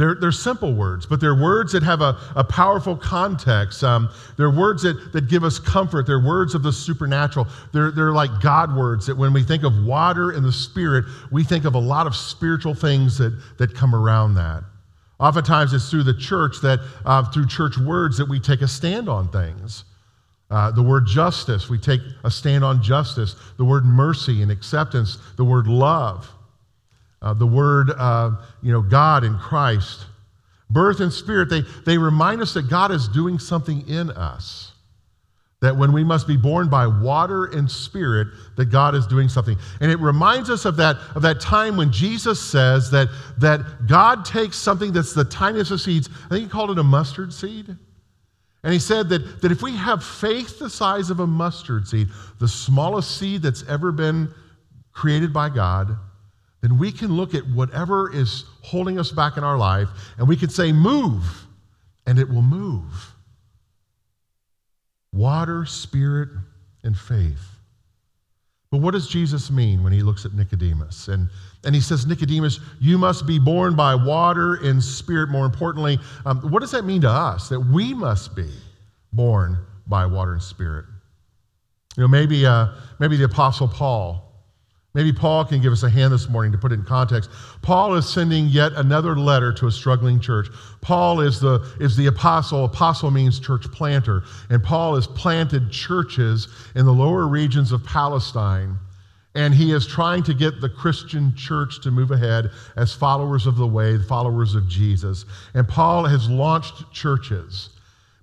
They're, 0.00 0.14
they're 0.14 0.32
simple 0.32 0.72
words, 0.72 1.04
but 1.04 1.20
they're 1.20 1.34
words 1.34 1.72
that 1.72 1.82
have 1.82 2.00
a, 2.00 2.16
a 2.34 2.42
powerful 2.42 2.96
context. 2.96 3.84
Um, 3.84 4.08
they're 4.38 4.50
words 4.50 4.82
that, 4.84 5.12
that 5.12 5.28
give 5.28 5.44
us 5.44 5.58
comfort. 5.58 6.06
They're 6.06 6.24
words 6.24 6.54
of 6.54 6.62
the 6.62 6.72
supernatural. 6.72 7.46
They're, 7.74 7.90
they're 7.90 8.12
like 8.12 8.30
God 8.40 8.74
words 8.74 9.06
that 9.08 9.18
when 9.18 9.34
we 9.34 9.42
think 9.42 9.62
of 9.62 9.84
water 9.84 10.30
and 10.30 10.42
the 10.42 10.52
Spirit, 10.52 11.04
we 11.30 11.44
think 11.44 11.66
of 11.66 11.74
a 11.74 11.78
lot 11.78 12.06
of 12.06 12.16
spiritual 12.16 12.72
things 12.72 13.18
that, 13.18 13.38
that 13.58 13.74
come 13.74 13.94
around 13.94 14.36
that. 14.36 14.64
Oftentimes, 15.18 15.74
it's 15.74 15.90
through 15.90 16.04
the 16.04 16.16
church 16.16 16.62
that, 16.62 16.80
uh, 17.04 17.30
through 17.30 17.46
church 17.46 17.76
words, 17.76 18.16
that 18.16 18.26
we 18.26 18.40
take 18.40 18.62
a 18.62 18.68
stand 18.68 19.06
on 19.06 19.28
things. 19.28 19.84
Uh, 20.50 20.70
the 20.70 20.82
word 20.82 21.06
justice, 21.06 21.68
we 21.68 21.76
take 21.76 22.00
a 22.24 22.30
stand 22.30 22.64
on 22.64 22.82
justice. 22.82 23.36
The 23.58 23.66
word 23.66 23.84
mercy 23.84 24.40
and 24.40 24.50
acceptance. 24.50 25.18
The 25.36 25.44
word 25.44 25.66
love 25.66 26.26
uh, 27.22 27.34
the 27.34 27.46
word, 27.46 27.90
uh, 27.96 28.32
you 28.62 28.72
know, 28.72 28.80
God 28.80 29.24
in 29.24 29.36
Christ. 29.38 30.06
Birth 30.70 31.00
and 31.00 31.12
spirit, 31.12 31.50
they, 31.50 31.62
they 31.84 31.98
remind 31.98 32.40
us 32.40 32.54
that 32.54 32.70
God 32.70 32.92
is 32.92 33.08
doing 33.08 33.38
something 33.38 33.86
in 33.88 34.10
us. 34.10 34.72
That 35.60 35.76
when 35.76 35.92
we 35.92 36.04
must 36.04 36.26
be 36.26 36.38
born 36.38 36.70
by 36.70 36.86
water 36.86 37.46
and 37.46 37.70
spirit, 37.70 38.28
that 38.56 38.66
God 38.66 38.94
is 38.94 39.06
doing 39.06 39.28
something. 39.28 39.58
And 39.80 39.90
it 39.90 39.98
reminds 39.98 40.48
us 40.48 40.64
of 40.64 40.76
that, 40.76 40.96
of 41.14 41.22
that 41.22 41.40
time 41.40 41.76
when 41.76 41.92
Jesus 41.92 42.40
says 42.40 42.90
that, 42.92 43.08
that 43.38 43.86
God 43.86 44.24
takes 44.24 44.56
something 44.56 44.92
that's 44.92 45.12
the 45.12 45.24
tiniest 45.24 45.70
of 45.70 45.80
seeds, 45.80 46.08
I 46.26 46.28
think 46.30 46.44
he 46.44 46.48
called 46.48 46.70
it 46.70 46.78
a 46.78 46.82
mustard 46.82 47.32
seed. 47.32 47.76
And 48.62 48.72
he 48.72 48.78
said 48.78 49.08
that, 49.10 49.42
that 49.42 49.52
if 49.52 49.60
we 49.60 49.74
have 49.76 50.04
faith 50.04 50.58
the 50.58 50.70
size 50.70 51.10
of 51.10 51.20
a 51.20 51.26
mustard 51.26 51.88
seed, 51.88 52.08
the 52.38 52.48
smallest 52.48 53.18
seed 53.18 53.42
that's 53.42 53.64
ever 53.68 53.92
been 53.92 54.32
created 54.92 55.32
by 55.32 55.48
God, 55.48 55.96
then 56.60 56.78
we 56.78 56.92
can 56.92 57.16
look 57.16 57.34
at 57.34 57.46
whatever 57.48 58.12
is 58.14 58.44
holding 58.62 58.98
us 58.98 59.10
back 59.10 59.36
in 59.36 59.44
our 59.44 59.56
life 59.56 59.88
and 60.18 60.28
we 60.28 60.36
can 60.36 60.50
say, 60.50 60.72
Move, 60.72 61.24
and 62.06 62.18
it 62.18 62.28
will 62.28 62.42
move. 62.42 63.14
Water, 65.12 65.64
spirit, 65.64 66.28
and 66.84 66.96
faith. 66.96 67.40
But 68.70 68.78
what 68.78 68.92
does 68.92 69.08
Jesus 69.08 69.50
mean 69.50 69.82
when 69.82 69.92
he 69.92 70.02
looks 70.02 70.24
at 70.24 70.32
Nicodemus? 70.32 71.08
And, 71.08 71.28
and 71.64 71.74
he 71.74 71.80
says, 71.80 72.06
Nicodemus, 72.06 72.60
you 72.80 72.98
must 72.98 73.26
be 73.26 73.38
born 73.38 73.74
by 73.74 73.96
water 73.96 74.54
and 74.62 74.82
spirit. 74.82 75.28
More 75.28 75.44
importantly, 75.44 75.98
um, 76.24 76.38
what 76.50 76.60
does 76.60 76.70
that 76.70 76.84
mean 76.84 77.00
to 77.00 77.10
us? 77.10 77.48
That 77.48 77.58
we 77.58 77.94
must 77.94 78.36
be 78.36 78.48
born 79.12 79.58
by 79.88 80.06
water 80.06 80.34
and 80.34 80.42
spirit. 80.42 80.84
You 81.96 82.02
know, 82.04 82.08
maybe, 82.08 82.46
uh, 82.46 82.68
maybe 83.00 83.16
the 83.16 83.24
Apostle 83.24 83.66
Paul 83.66 84.29
Maybe 84.92 85.12
Paul 85.12 85.44
can 85.44 85.62
give 85.62 85.72
us 85.72 85.84
a 85.84 85.90
hand 85.90 86.12
this 86.12 86.28
morning 86.28 86.50
to 86.50 86.58
put 86.58 86.72
it 86.72 86.80
in 86.80 86.84
context. 86.84 87.30
Paul 87.62 87.94
is 87.94 88.08
sending 88.08 88.46
yet 88.46 88.72
another 88.72 89.16
letter 89.16 89.52
to 89.52 89.68
a 89.68 89.70
struggling 89.70 90.18
church. 90.18 90.48
Paul 90.80 91.20
is 91.20 91.38
the, 91.38 91.60
is 91.78 91.96
the 91.96 92.06
apostle. 92.06 92.64
Apostle 92.64 93.12
means 93.12 93.38
church 93.38 93.70
planter. 93.70 94.24
And 94.48 94.62
Paul 94.62 94.96
has 94.96 95.06
planted 95.06 95.70
churches 95.70 96.48
in 96.74 96.86
the 96.86 96.92
lower 96.92 97.28
regions 97.28 97.70
of 97.70 97.84
Palestine. 97.84 98.78
And 99.36 99.54
he 99.54 99.72
is 99.72 99.86
trying 99.86 100.24
to 100.24 100.34
get 100.34 100.60
the 100.60 100.68
Christian 100.68 101.36
church 101.36 101.80
to 101.82 101.92
move 101.92 102.10
ahead 102.10 102.50
as 102.74 102.92
followers 102.92 103.46
of 103.46 103.56
the 103.56 103.66
way, 103.66 103.96
followers 103.96 104.56
of 104.56 104.66
Jesus. 104.66 105.24
And 105.54 105.68
Paul 105.68 106.04
has 106.04 106.28
launched 106.28 106.92
churches. 106.92 107.70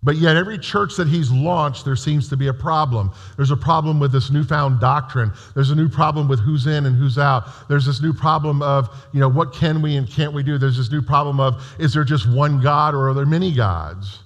But 0.04 0.18
yet, 0.18 0.36
every 0.36 0.60
church 0.60 0.96
that 0.98 1.08
he's 1.08 1.32
launched, 1.32 1.84
there 1.84 1.96
seems 1.96 2.30
to 2.30 2.38
be 2.38 2.48
a 2.48 2.54
problem. 2.54 3.12
There's 3.36 3.52
a 3.52 3.58
problem 3.58 4.00
with 4.00 4.12
this 4.12 4.30
newfound 4.30 4.80
doctrine. 4.80 5.32
There's 5.56 5.72
a 5.72 5.76
new 5.76 5.90
problem 5.90 6.28
with 6.28 6.40
who's 6.40 6.68
in 6.68 6.86
and 6.86 6.96
who's 6.96 7.18
out. 7.18 7.48
There's 7.68 7.86
this 7.86 8.02
new 8.02 8.14
problem 8.14 8.62
of, 8.62 8.90
you 9.12 9.20
know, 9.20 9.28
what 9.28 9.54
can 9.54 9.82
we 9.82 9.96
and 9.96 10.08
can't 10.08 10.34
we 10.34 10.44
do? 10.44 10.60
There's 10.60 10.78
this 10.78 10.92
new 10.92 11.02
problem 11.02 11.40
of, 11.40 11.64
is 11.80 11.94
there 11.94 12.04
just 12.04 12.30
one 12.30 12.62
God 12.62 12.94
or 12.94 13.10
are 13.10 13.14
there 13.16 13.26
many 13.26 13.52
gods? 13.52 14.20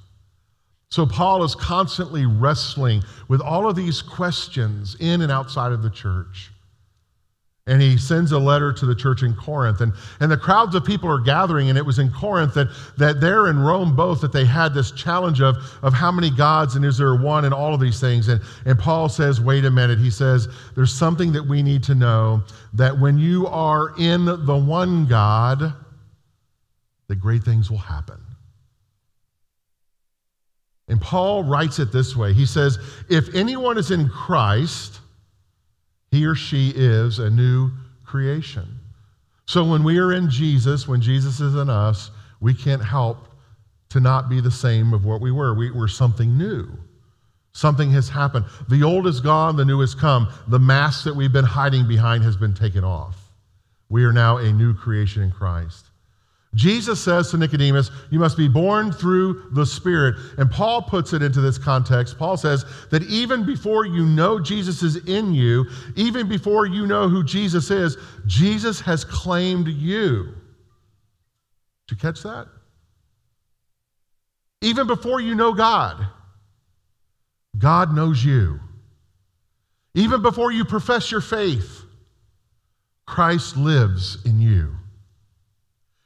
So, 0.89 1.05
Paul 1.05 1.41
is 1.45 1.55
constantly 1.55 2.25
wrestling 2.25 3.01
with 3.29 3.39
all 3.39 3.69
of 3.69 3.77
these 3.77 4.01
questions 4.01 4.97
in 4.99 5.21
and 5.21 5.31
outside 5.31 5.71
of 5.71 5.83
the 5.83 5.89
church. 5.89 6.51
And 7.67 7.79
he 7.79 7.95
sends 7.95 8.31
a 8.31 8.39
letter 8.39 8.73
to 8.73 8.85
the 8.87 8.95
church 8.95 9.21
in 9.21 9.35
Corinth. 9.35 9.81
And, 9.81 9.93
and 10.19 10.31
the 10.31 10.37
crowds 10.37 10.73
of 10.73 10.83
people 10.83 11.09
are 11.09 11.19
gathering, 11.19 11.69
and 11.69 11.77
it 11.77 11.85
was 11.85 11.99
in 11.99 12.11
Corinth 12.11 12.55
that, 12.55 12.69
that 12.97 13.21
there 13.21 13.49
in 13.49 13.59
Rome 13.59 13.95
both 13.95 14.19
that 14.21 14.33
they 14.33 14.45
had 14.45 14.73
this 14.73 14.91
challenge 14.91 15.41
of, 15.41 15.57
of 15.83 15.93
how 15.93 16.11
many 16.11 16.31
gods 16.31 16.75
and 16.75 16.83
is 16.83 16.97
there 16.97 17.15
one 17.15 17.45
and 17.45 17.53
all 17.53 17.73
of 17.75 17.79
these 17.79 17.99
things. 17.99 18.29
And, 18.29 18.41
and 18.65 18.79
Paul 18.79 19.09
says, 19.09 19.39
wait 19.39 19.63
a 19.65 19.71
minute. 19.71 19.99
He 19.99 20.09
says, 20.09 20.47
there's 20.75 20.91
something 20.91 21.31
that 21.33 21.43
we 21.43 21.61
need 21.61 21.83
to 21.83 21.93
know 21.93 22.41
that 22.73 22.99
when 22.99 23.19
you 23.19 23.45
are 23.47 23.93
in 23.99 24.25
the 24.25 24.57
one 24.57 25.05
God, 25.05 25.73
that 27.09 27.19
great 27.19 27.43
things 27.43 27.69
will 27.69 27.77
happen. 27.77 28.17
And 30.87 30.99
Paul 30.99 31.43
writes 31.43 31.79
it 31.79 31.91
this 31.91 32.17
way 32.17 32.33
He 32.33 32.45
says, 32.45 32.77
If 33.09 33.33
anyone 33.33 33.77
is 33.77 33.91
in 33.91 34.09
Christ, 34.09 34.99
he 36.11 36.25
or 36.25 36.35
she 36.35 36.73
is 36.75 37.19
a 37.19 37.29
new 37.29 37.71
creation. 38.05 38.67
So 39.45 39.63
when 39.63 39.83
we 39.83 39.97
are 39.97 40.13
in 40.13 40.29
Jesus, 40.29 40.87
when 40.87 41.01
Jesus 41.01 41.39
is 41.39 41.55
in 41.55 41.69
us, 41.69 42.11
we 42.39 42.53
can't 42.53 42.83
help 42.83 43.27
to 43.89 43.99
not 43.99 44.29
be 44.29 44.39
the 44.39 44.51
same 44.51 44.93
of 44.93 45.05
what 45.05 45.21
we 45.21 45.31
were. 45.31 45.53
We, 45.53 45.71
we're 45.71 45.87
something 45.87 46.37
new. 46.37 46.69
Something 47.53 47.91
has 47.91 48.07
happened. 48.07 48.45
The 48.69 48.83
old 48.83 49.07
is 49.07 49.19
gone, 49.19 49.57
the 49.57 49.65
new 49.65 49.81
has 49.81 49.93
come. 49.93 50.29
The 50.47 50.59
mask 50.59 51.03
that 51.03 51.15
we've 51.15 51.33
been 51.33 51.45
hiding 51.45 51.87
behind 51.87 52.23
has 52.23 52.37
been 52.37 52.53
taken 52.53 52.83
off. 52.83 53.17
We 53.89 54.05
are 54.05 54.13
now 54.13 54.37
a 54.37 54.53
new 54.53 54.73
creation 54.73 55.23
in 55.23 55.31
Christ. 55.31 55.85
Jesus 56.53 57.01
says 57.01 57.31
to 57.31 57.37
Nicodemus, 57.37 57.91
You 58.09 58.19
must 58.19 58.37
be 58.37 58.49
born 58.49 58.91
through 58.91 59.51
the 59.51 59.65
Spirit. 59.65 60.15
And 60.37 60.51
Paul 60.51 60.81
puts 60.81 61.13
it 61.13 61.21
into 61.21 61.39
this 61.39 61.57
context. 61.57 62.17
Paul 62.17 62.35
says 62.35 62.65
that 62.89 63.03
even 63.03 63.45
before 63.45 63.85
you 63.85 64.05
know 64.05 64.39
Jesus 64.39 64.83
is 64.83 64.97
in 65.07 65.33
you, 65.33 65.65
even 65.95 66.27
before 66.27 66.65
you 66.65 66.85
know 66.85 67.07
who 67.07 67.23
Jesus 67.23 67.71
is, 67.71 67.95
Jesus 68.25 68.81
has 68.81 69.05
claimed 69.05 69.67
you. 69.67 70.33
Did 71.87 71.95
you 71.95 71.97
catch 71.97 72.21
that? 72.23 72.47
Even 74.61 74.87
before 74.87 75.21
you 75.21 75.35
know 75.35 75.53
God, 75.53 76.05
God 77.57 77.95
knows 77.95 78.23
you. 78.23 78.59
Even 79.93 80.21
before 80.21 80.51
you 80.51 80.65
profess 80.65 81.11
your 81.11 81.21
faith, 81.21 81.83
Christ 83.05 83.57
lives 83.57 84.17
in 84.25 84.39
you. 84.39 84.75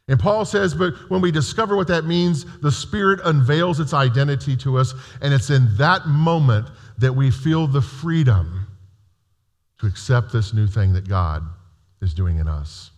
And 0.07 0.19
Paul 0.19 0.45
says, 0.45 0.75
but 0.75 0.93
when 1.09 1.21
we 1.21 1.31
discover 1.31 1.75
what 1.75 1.88
that 1.88 2.05
means, 2.05 2.45
the 2.62 2.71
Spirit 2.71 3.19
unveils 3.24 3.79
its 3.79 3.93
identity 3.93 4.55
to 4.57 4.77
us, 4.77 4.93
and 5.21 5.33
it's 5.33 5.50
in 5.50 5.75
that 5.77 6.05
moment 6.05 6.67
that 7.00 7.13
we 7.13 7.31
feel 7.31 7.65
the 7.65 7.81
freedom 7.81 8.67
to 9.79 9.88
accept 9.88 10.31
this 10.31 10.53
new 10.53 10.67
thing 10.67 10.93
that 10.93 11.09
God 11.09 11.43
is 12.01 12.13
doing 12.13 12.38
in 12.38 12.47
us. 12.47 12.91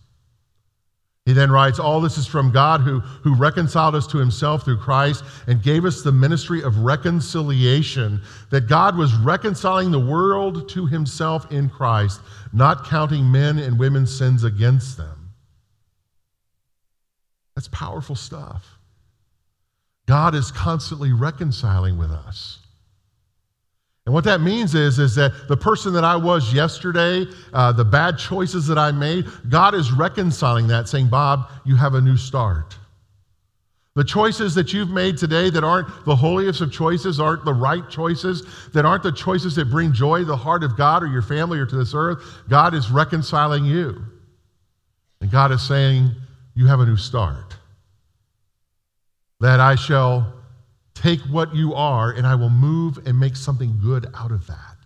He 1.24 1.34
then 1.34 1.50
writes, 1.50 1.78
All 1.78 2.00
this 2.00 2.16
is 2.16 2.26
from 2.26 2.52
God 2.52 2.80
who, 2.80 3.00
who 3.00 3.34
reconciled 3.34 3.94
us 3.94 4.06
to 4.08 4.18
himself 4.18 4.64
through 4.64 4.78
Christ 4.78 5.24
and 5.46 5.62
gave 5.62 5.84
us 5.84 6.02
the 6.02 6.12
ministry 6.12 6.62
of 6.62 6.78
reconciliation, 6.78 8.22
that 8.50 8.66
God 8.66 8.96
was 8.96 9.14
reconciling 9.14 9.90
the 9.90 9.98
world 9.98 10.70
to 10.70 10.86
himself 10.86 11.52
in 11.52 11.68
Christ, 11.68 12.20
not 12.54 12.86
counting 12.86 13.30
men 13.30 13.58
and 13.58 13.78
women's 13.78 14.16
sins 14.16 14.44
against 14.44 14.96
them. 14.96 15.17
That's 17.58 17.66
powerful 17.66 18.14
stuff. 18.14 18.78
God 20.06 20.36
is 20.36 20.52
constantly 20.52 21.12
reconciling 21.12 21.98
with 21.98 22.12
us. 22.12 22.60
And 24.06 24.14
what 24.14 24.22
that 24.26 24.40
means 24.40 24.76
is, 24.76 25.00
is 25.00 25.16
that 25.16 25.32
the 25.48 25.56
person 25.56 25.92
that 25.94 26.04
I 26.04 26.14
was 26.14 26.54
yesterday, 26.54 27.26
uh, 27.52 27.72
the 27.72 27.84
bad 27.84 28.16
choices 28.16 28.68
that 28.68 28.78
I 28.78 28.92
made, 28.92 29.26
God 29.48 29.74
is 29.74 29.90
reconciling 29.90 30.68
that, 30.68 30.88
saying, 30.88 31.08
Bob, 31.08 31.50
you 31.64 31.74
have 31.74 31.94
a 31.94 32.00
new 32.00 32.16
start. 32.16 32.76
The 33.96 34.04
choices 34.04 34.54
that 34.54 34.72
you've 34.72 34.90
made 34.90 35.18
today 35.18 35.50
that 35.50 35.64
aren't 35.64 35.88
the 36.04 36.14
holiest 36.14 36.60
of 36.60 36.70
choices, 36.70 37.18
aren't 37.18 37.44
the 37.44 37.54
right 37.54 37.90
choices, 37.90 38.46
that 38.72 38.84
aren't 38.84 39.02
the 39.02 39.10
choices 39.10 39.56
that 39.56 39.64
bring 39.64 39.92
joy 39.92 40.20
to 40.20 40.24
the 40.26 40.36
heart 40.36 40.62
of 40.62 40.76
God 40.76 41.02
or 41.02 41.08
your 41.08 41.22
family 41.22 41.58
or 41.58 41.66
to 41.66 41.76
this 41.76 41.92
earth, 41.92 42.22
God 42.48 42.72
is 42.72 42.88
reconciling 42.88 43.64
you. 43.64 44.00
And 45.20 45.28
God 45.28 45.50
is 45.50 45.60
saying, 45.66 46.14
You 46.58 46.66
have 46.66 46.80
a 46.80 46.86
new 46.86 46.96
start. 46.96 47.54
That 49.38 49.60
I 49.60 49.76
shall 49.76 50.42
take 50.92 51.20
what 51.20 51.54
you 51.54 51.72
are 51.72 52.10
and 52.10 52.26
I 52.26 52.34
will 52.34 52.50
move 52.50 52.98
and 53.06 53.16
make 53.16 53.36
something 53.36 53.78
good 53.80 54.08
out 54.12 54.32
of 54.32 54.44
that. 54.48 54.76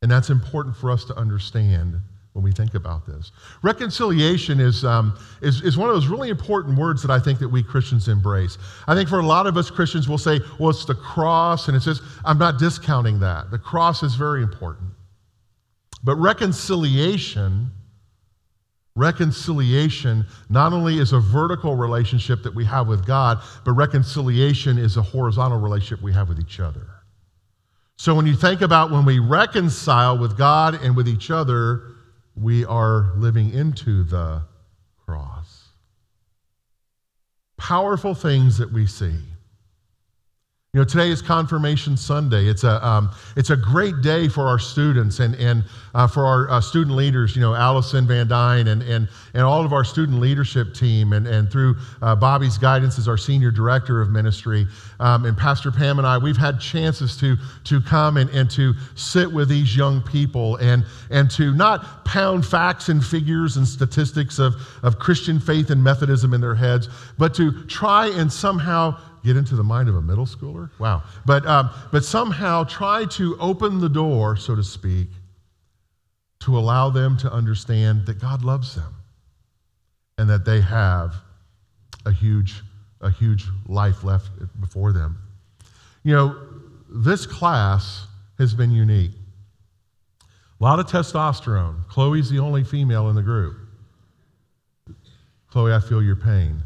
And 0.00 0.10
that's 0.10 0.30
important 0.30 0.74
for 0.74 0.90
us 0.90 1.04
to 1.04 1.14
understand 1.18 1.96
when 2.32 2.42
we 2.42 2.50
think 2.50 2.72
about 2.72 3.04
this. 3.04 3.30
Reconciliation 3.62 4.58
is, 4.58 4.86
um, 4.86 5.18
is, 5.42 5.60
is 5.60 5.76
one 5.76 5.90
of 5.90 5.96
those 5.96 6.06
really 6.06 6.30
important 6.30 6.78
words 6.78 7.02
that 7.02 7.10
I 7.10 7.18
think 7.18 7.40
that 7.40 7.48
we 7.50 7.62
Christians 7.62 8.08
embrace. 8.08 8.56
I 8.88 8.94
think 8.94 9.10
for 9.10 9.18
a 9.18 9.26
lot 9.26 9.46
of 9.46 9.58
us 9.58 9.68
Christians, 9.68 10.08
we'll 10.08 10.16
say, 10.16 10.40
well, 10.58 10.70
it's 10.70 10.86
the 10.86 10.94
cross, 10.94 11.68
and 11.68 11.76
it 11.76 11.82
says, 11.82 12.00
I'm 12.24 12.38
not 12.38 12.58
discounting 12.58 13.20
that. 13.20 13.50
The 13.50 13.58
cross 13.58 14.02
is 14.02 14.14
very 14.14 14.42
important. 14.42 14.92
But 16.02 16.16
reconciliation 16.16 17.70
Reconciliation 18.96 20.24
not 20.48 20.72
only 20.72 20.98
is 20.98 21.12
a 21.12 21.18
vertical 21.18 21.74
relationship 21.74 22.44
that 22.44 22.54
we 22.54 22.64
have 22.64 22.86
with 22.86 23.04
God, 23.04 23.40
but 23.64 23.72
reconciliation 23.72 24.78
is 24.78 24.96
a 24.96 25.02
horizontal 25.02 25.58
relationship 25.58 26.02
we 26.02 26.12
have 26.12 26.28
with 26.28 26.38
each 26.38 26.60
other. 26.60 26.86
So 27.96 28.14
when 28.14 28.26
you 28.26 28.34
think 28.34 28.60
about 28.60 28.92
when 28.92 29.04
we 29.04 29.18
reconcile 29.18 30.16
with 30.18 30.38
God 30.38 30.74
and 30.82 30.96
with 30.96 31.08
each 31.08 31.30
other, 31.30 31.82
we 32.36 32.64
are 32.64 33.12
living 33.16 33.52
into 33.52 34.04
the 34.04 34.42
cross. 35.04 35.68
Powerful 37.56 38.14
things 38.14 38.58
that 38.58 38.72
we 38.72 38.86
see. 38.86 39.16
You 40.74 40.80
know, 40.80 40.84
today 40.84 41.10
is 41.10 41.22
Confirmation 41.22 41.96
Sunday. 41.96 42.48
It's 42.48 42.64
a, 42.64 42.84
um, 42.84 43.12
it's 43.36 43.50
a 43.50 43.56
great 43.56 44.00
day 44.00 44.26
for 44.26 44.48
our 44.48 44.58
students 44.58 45.20
and, 45.20 45.36
and 45.36 45.62
uh, 45.94 46.08
for 46.08 46.26
our 46.26 46.50
uh, 46.50 46.60
student 46.60 46.96
leaders, 46.96 47.36
you 47.36 47.42
know, 47.42 47.54
Allison 47.54 48.08
Van 48.08 48.26
Dyne 48.26 48.66
and, 48.66 48.82
and, 48.82 49.08
and 49.34 49.44
all 49.44 49.64
of 49.64 49.72
our 49.72 49.84
student 49.84 50.18
leadership 50.18 50.74
team, 50.74 51.12
and, 51.12 51.28
and 51.28 51.48
through 51.48 51.76
uh, 52.02 52.16
Bobby's 52.16 52.58
guidance 52.58 52.98
as 52.98 53.06
our 53.06 53.16
senior 53.16 53.52
director 53.52 54.00
of 54.00 54.10
ministry, 54.10 54.66
um, 54.98 55.26
and 55.26 55.38
Pastor 55.38 55.70
Pam 55.70 55.98
and 55.98 56.08
I, 56.08 56.18
we've 56.18 56.36
had 56.36 56.58
chances 56.58 57.16
to, 57.18 57.36
to 57.62 57.80
come 57.80 58.16
and, 58.16 58.28
and 58.30 58.50
to 58.50 58.74
sit 58.96 59.32
with 59.32 59.48
these 59.48 59.76
young 59.76 60.02
people 60.02 60.56
and, 60.56 60.84
and 61.08 61.30
to 61.30 61.54
not 61.54 62.04
pound 62.04 62.44
facts 62.44 62.88
and 62.88 63.04
figures 63.04 63.58
and 63.58 63.68
statistics 63.68 64.40
of, 64.40 64.54
of 64.82 64.98
Christian 64.98 65.38
faith 65.38 65.70
and 65.70 65.84
Methodism 65.84 66.34
in 66.34 66.40
their 66.40 66.56
heads, 66.56 66.88
but 67.16 67.32
to 67.34 67.64
try 67.66 68.08
and 68.08 68.32
somehow 68.32 68.98
get 69.24 69.36
into 69.36 69.56
the 69.56 69.64
mind 69.64 69.88
of 69.88 69.96
a 69.96 70.02
middle 70.02 70.26
schooler? 70.26 70.70
Wow. 70.78 71.02
But, 71.24 71.46
um, 71.46 71.70
but 71.90 72.04
somehow 72.04 72.64
try 72.64 73.06
to 73.06 73.36
open 73.40 73.80
the 73.80 73.88
door, 73.88 74.36
so 74.36 74.54
to 74.54 74.62
speak, 74.62 75.08
to 76.40 76.58
allow 76.58 76.90
them 76.90 77.16
to 77.18 77.32
understand 77.32 78.06
that 78.06 78.20
God 78.20 78.44
loves 78.44 78.74
them 78.74 78.94
and 80.18 80.28
that 80.28 80.44
they 80.44 80.60
have 80.60 81.14
a 82.04 82.12
huge, 82.12 82.62
a 83.00 83.10
huge 83.10 83.46
life 83.66 84.04
left 84.04 84.30
before 84.60 84.92
them. 84.92 85.18
You 86.02 86.14
know, 86.14 86.38
this 86.88 87.26
class 87.26 88.06
has 88.38 88.54
been 88.54 88.70
unique. 88.70 89.12
A 90.60 90.62
lot 90.62 90.78
of 90.78 90.86
testosterone. 90.86 91.86
Chloe's 91.88 92.30
the 92.30 92.38
only 92.38 92.62
female 92.62 93.08
in 93.08 93.16
the 93.16 93.22
group. 93.22 93.56
Chloe, 95.50 95.72
I 95.72 95.80
feel 95.80 96.02
your 96.02 96.16
pain. 96.16 96.62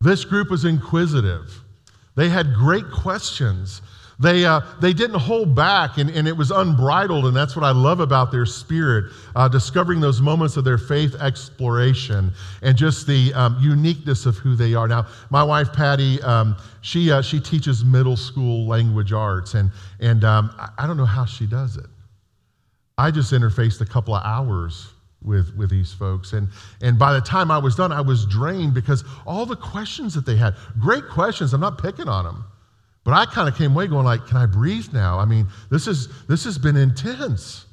This 0.00 0.24
group 0.24 0.50
was 0.50 0.64
inquisitive. 0.64 1.60
They 2.16 2.30
had 2.30 2.54
great 2.54 2.90
questions. 2.90 3.82
They, 4.18 4.44
uh, 4.44 4.60
they 4.80 4.92
didn't 4.92 5.18
hold 5.18 5.54
back, 5.54 5.98
and, 5.98 6.10
and 6.10 6.26
it 6.28 6.36
was 6.36 6.50
unbridled, 6.50 7.26
and 7.26 7.34
that's 7.34 7.56
what 7.56 7.64
I 7.64 7.70
love 7.70 8.00
about 8.00 8.30
their 8.30 8.44
spirit, 8.44 9.12
uh, 9.34 9.48
discovering 9.48 10.00
those 10.00 10.20
moments 10.20 10.56
of 10.58 10.64
their 10.64 10.76
faith 10.76 11.14
exploration 11.14 12.32
and 12.62 12.76
just 12.76 13.06
the 13.06 13.32
um, 13.34 13.56
uniqueness 13.60 14.26
of 14.26 14.36
who 14.36 14.56
they 14.56 14.74
are. 14.74 14.88
Now, 14.88 15.06
my 15.30 15.42
wife, 15.42 15.72
Patty, 15.72 16.20
um, 16.22 16.56
she, 16.82 17.10
uh, 17.10 17.22
she 17.22 17.40
teaches 17.40 17.82
middle 17.82 18.16
school 18.16 18.66
language 18.66 19.12
arts, 19.12 19.54
and, 19.54 19.70
and 20.00 20.22
um, 20.24 20.50
I 20.78 20.86
don't 20.86 20.98
know 20.98 21.06
how 21.06 21.24
she 21.24 21.46
does 21.46 21.76
it. 21.76 21.86
I 22.98 23.10
just 23.10 23.32
interfaced 23.32 23.80
a 23.80 23.86
couple 23.86 24.14
of 24.14 24.22
hours 24.24 24.88
with, 25.22 25.54
with 25.56 25.70
these 25.70 25.92
folks. 25.92 26.32
And, 26.32 26.48
and 26.82 26.98
by 26.98 27.12
the 27.12 27.20
time 27.20 27.50
I 27.50 27.58
was 27.58 27.76
done, 27.76 27.92
I 27.92 28.00
was 28.00 28.26
drained 28.26 28.74
because 28.74 29.04
all 29.26 29.46
the 29.46 29.56
questions 29.56 30.14
that 30.14 30.26
they 30.26 30.36
had, 30.36 30.54
great 30.78 31.08
questions, 31.08 31.52
I'm 31.52 31.60
not 31.60 31.80
picking 31.80 32.08
on 32.08 32.24
them. 32.24 32.44
But 33.04 33.14
I 33.14 33.26
kind 33.26 33.48
of 33.48 33.56
came 33.56 33.72
away 33.72 33.86
going 33.86 34.04
like, 34.04 34.26
can 34.26 34.36
I 34.36 34.46
breathe 34.46 34.92
now? 34.92 35.18
I 35.18 35.24
mean, 35.24 35.46
this, 35.70 35.86
is, 35.86 36.08
this 36.26 36.44
has 36.44 36.58
been 36.58 36.76
intense. 36.76 37.66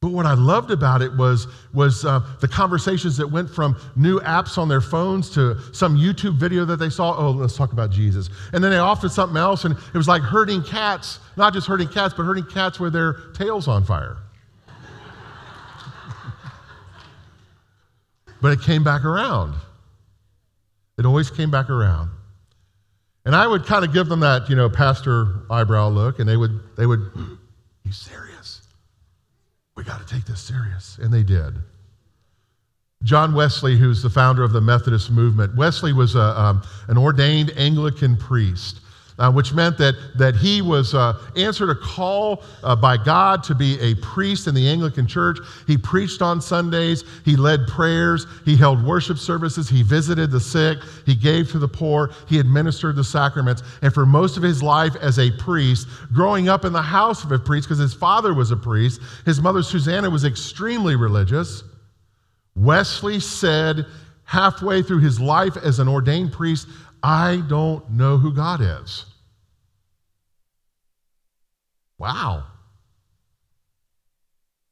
But 0.00 0.10
what 0.10 0.26
I 0.26 0.34
loved 0.34 0.72
about 0.72 1.00
it 1.00 1.16
was, 1.16 1.46
was 1.72 2.04
uh, 2.04 2.20
the 2.40 2.48
conversations 2.48 3.16
that 3.18 3.30
went 3.30 3.48
from 3.48 3.76
new 3.94 4.18
apps 4.20 4.58
on 4.58 4.68
their 4.68 4.80
phones 4.80 5.30
to 5.30 5.56
some 5.72 5.96
YouTube 5.96 6.38
video 6.38 6.64
that 6.64 6.78
they 6.78 6.90
saw. 6.90 7.16
Oh, 7.16 7.30
let's 7.30 7.56
talk 7.56 7.72
about 7.72 7.90
Jesus. 7.90 8.28
And 8.52 8.64
then 8.64 8.72
they 8.72 8.78
offered 8.78 9.12
something 9.12 9.36
else, 9.36 9.64
and 9.64 9.76
it 9.76 9.96
was 9.96 10.08
like 10.08 10.22
herding 10.22 10.64
cats, 10.64 11.20
not 11.36 11.52
just 11.52 11.68
herding 11.68 11.86
cats, 11.86 12.14
but 12.16 12.24
herding 12.24 12.46
cats 12.46 12.80
with 12.80 12.92
their 12.92 13.12
tails 13.34 13.68
on 13.68 13.84
fire. 13.84 14.16
But 18.42 18.52
it 18.52 18.60
came 18.60 18.82
back 18.84 19.04
around. 19.04 19.54
It 20.98 21.06
always 21.06 21.30
came 21.30 21.50
back 21.50 21.70
around. 21.70 22.10
And 23.24 23.36
I 23.36 23.46
would 23.46 23.64
kind 23.64 23.84
of 23.84 23.92
give 23.92 24.08
them 24.08 24.20
that, 24.20 24.50
you 24.50 24.56
know, 24.56 24.68
pastor 24.68 25.44
eyebrow 25.48 25.88
look, 25.88 26.18
and 26.18 26.28
they 26.28 26.36
would, 26.36 26.60
they 26.76 26.86
would, 26.86 27.10
you 27.84 27.92
serious? 27.92 28.62
We 29.76 29.84
got 29.84 30.06
to 30.06 30.14
take 30.14 30.24
this 30.24 30.40
serious. 30.40 30.98
And 30.98 31.14
they 31.14 31.22
did. 31.22 31.54
John 33.04 33.32
Wesley, 33.32 33.76
who's 33.76 34.02
the 34.02 34.10
founder 34.10 34.42
of 34.42 34.52
the 34.52 34.60
Methodist 34.60 35.10
movement, 35.10 35.56
Wesley 35.56 35.92
was 35.92 36.16
a, 36.16 36.40
um, 36.40 36.62
an 36.88 36.98
ordained 36.98 37.52
Anglican 37.56 38.16
priest 38.16 38.80
uh, 39.18 39.30
which 39.30 39.52
meant 39.52 39.78
that, 39.78 39.94
that 40.16 40.34
he 40.34 40.62
was 40.62 40.94
uh, 40.94 41.18
answered 41.36 41.70
a 41.70 41.74
call 41.74 42.42
uh, 42.62 42.74
by 42.74 42.96
God 42.96 43.42
to 43.44 43.54
be 43.54 43.78
a 43.80 43.94
priest 43.96 44.46
in 44.46 44.54
the 44.54 44.68
Anglican 44.68 45.06
Church. 45.06 45.38
He 45.66 45.76
preached 45.76 46.22
on 46.22 46.40
Sundays, 46.40 47.04
he 47.24 47.36
led 47.36 47.66
prayers, 47.66 48.26
he 48.44 48.56
held 48.56 48.84
worship 48.84 49.18
services, 49.18 49.68
he 49.68 49.82
visited 49.82 50.30
the 50.30 50.40
sick, 50.40 50.78
he 51.06 51.14
gave 51.14 51.50
to 51.52 51.58
the 51.58 51.68
poor, 51.68 52.10
he 52.28 52.38
administered 52.38 52.96
the 52.96 53.04
sacraments. 53.04 53.62
And 53.82 53.92
for 53.92 54.06
most 54.06 54.36
of 54.36 54.42
his 54.42 54.62
life 54.62 54.96
as 54.96 55.18
a 55.18 55.30
priest, 55.32 55.86
growing 56.12 56.48
up 56.48 56.64
in 56.64 56.72
the 56.72 56.82
house 56.82 57.24
of 57.24 57.32
a 57.32 57.38
priest, 57.38 57.68
because 57.68 57.78
his 57.78 57.94
father 57.94 58.34
was 58.34 58.50
a 58.50 58.56
priest, 58.56 59.00
his 59.24 59.40
mother 59.40 59.62
Susanna 59.62 60.08
was 60.08 60.24
extremely 60.24 60.96
religious. 60.96 61.64
Wesley 62.54 63.20
said, 63.20 63.86
halfway 64.24 64.82
through 64.82 65.00
his 65.00 65.20
life 65.20 65.56
as 65.58 65.78
an 65.78 65.88
ordained 65.88 66.32
priest, 66.32 66.66
I 67.02 67.42
don't 67.48 67.90
know 67.90 68.18
who 68.18 68.32
God 68.32 68.60
is. 68.60 69.06
Wow. 71.98 72.44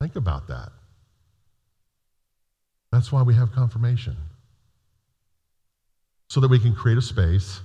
Think 0.01 0.17
about 0.17 0.49
that. 0.49 0.71
That's 2.93 3.13
why 3.13 3.23
we 3.23 3.35
have 3.35 3.53
confirmation. 3.53 4.17
So 6.29 6.41
that 6.41 6.49
we 6.49 6.59
can 6.59 6.75
create 6.75 6.99
a 6.99 7.03
space 7.03 7.61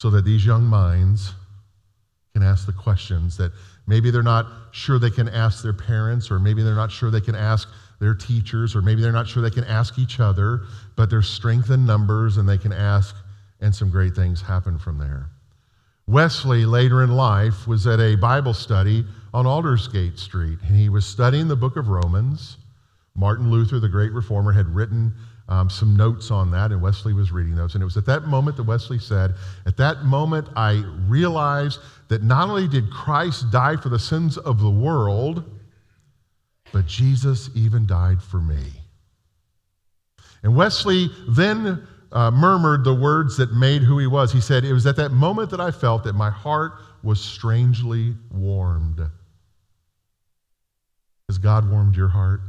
so 0.00 0.10
that 0.10 0.24
these 0.24 0.44
young 0.44 0.64
minds 0.64 1.32
can 2.34 2.42
ask 2.42 2.66
the 2.66 2.72
questions 2.72 3.36
that 3.36 3.50
maybe 3.86 4.10
they're 4.10 4.22
not 4.22 4.46
sure 4.70 4.98
they 4.98 5.10
can 5.10 5.28
ask 5.28 5.62
their 5.62 5.72
parents, 5.72 6.30
or 6.30 6.38
maybe 6.38 6.62
they're 6.62 6.74
not 6.74 6.92
sure 6.92 7.10
they 7.10 7.20
can 7.20 7.34
ask 7.34 7.68
their 8.00 8.14
teachers, 8.14 8.76
or 8.76 8.82
maybe 8.82 9.02
they're 9.02 9.12
not 9.12 9.28
sure 9.28 9.42
they 9.42 9.50
can 9.50 9.64
ask 9.64 9.98
each 9.98 10.20
other, 10.20 10.62
but 10.96 11.10
there's 11.10 11.28
strength 11.28 11.70
in 11.70 11.84
numbers 11.84 12.36
and 12.36 12.48
they 12.48 12.58
can 12.58 12.72
ask, 12.72 13.16
and 13.60 13.74
some 13.74 13.90
great 13.90 14.14
things 14.14 14.40
happen 14.40 14.78
from 14.78 14.98
there. 14.98 15.30
Wesley, 16.06 16.64
later 16.64 17.02
in 17.02 17.10
life, 17.10 17.66
was 17.66 17.86
at 17.86 18.00
a 18.00 18.14
Bible 18.14 18.54
study 18.54 19.04
on 19.34 19.46
Aldersgate 19.46 20.18
Street, 20.18 20.58
and 20.66 20.76
he 20.76 20.88
was 20.88 21.04
studying 21.04 21.48
the 21.48 21.56
book 21.56 21.76
of 21.76 21.88
Romans. 21.88 22.56
Martin 23.14 23.50
Luther, 23.50 23.78
the 23.78 23.88
great 23.88 24.12
reformer, 24.12 24.52
had 24.52 24.66
written 24.74 25.12
um, 25.48 25.68
some 25.68 25.96
notes 25.96 26.30
on 26.30 26.50
that, 26.52 26.72
and 26.72 26.80
Wesley 26.80 27.12
was 27.12 27.32
reading 27.32 27.54
those. 27.54 27.74
And 27.74 27.82
it 27.82 27.84
was 27.84 27.96
at 27.96 28.06
that 28.06 28.26
moment 28.26 28.56
that 28.56 28.62
Wesley 28.62 28.98
said, 28.98 29.34
At 29.66 29.76
that 29.78 30.04
moment, 30.04 30.48
I 30.56 30.82
realized 31.06 31.80
that 32.08 32.22
not 32.22 32.48
only 32.48 32.68
did 32.68 32.90
Christ 32.90 33.50
die 33.50 33.76
for 33.76 33.88
the 33.88 33.98
sins 33.98 34.38
of 34.38 34.60
the 34.60 34.70
world, 34.70 35.44
but 36.72 36.86
Jesus 36.86 37.50
even 37.54 37.86
died 37.86 38.22
for 38.22 38.40
me. 38.40 38.62
And 40.42 40.54
Wesley 40.54 41.08
then 41.28 41.86
uh, 42.12 42.30
murmured 42.30 42.84
the 42.84 42.94
words 42.94 43.36
that 43.36 43.52
made 43.52 43.82
who 43.82 43.98
he 43.98 44.06
was. 44.06 44.32
He 44.32 44.40
said, 44.40 44.64
It 44.64 44.72
was 44.72 44.86
at 44.86 44.96
that 44.96 45.10
moment 45.10 45.50
that 45.50 45.60
I 45.60 45.70
felt 45.70 46.04
that 46.04 46.14
my 46.14 46.30
heart 46.30 46.72
was 47.02 47.20
strangely 47.20 48.14
warmed. 48.30 49.00
Has 51.28 51.38
God 51.38 51.70
warmed 51.70 51.96
your 51.96 52.08
heart? 52.08 52.40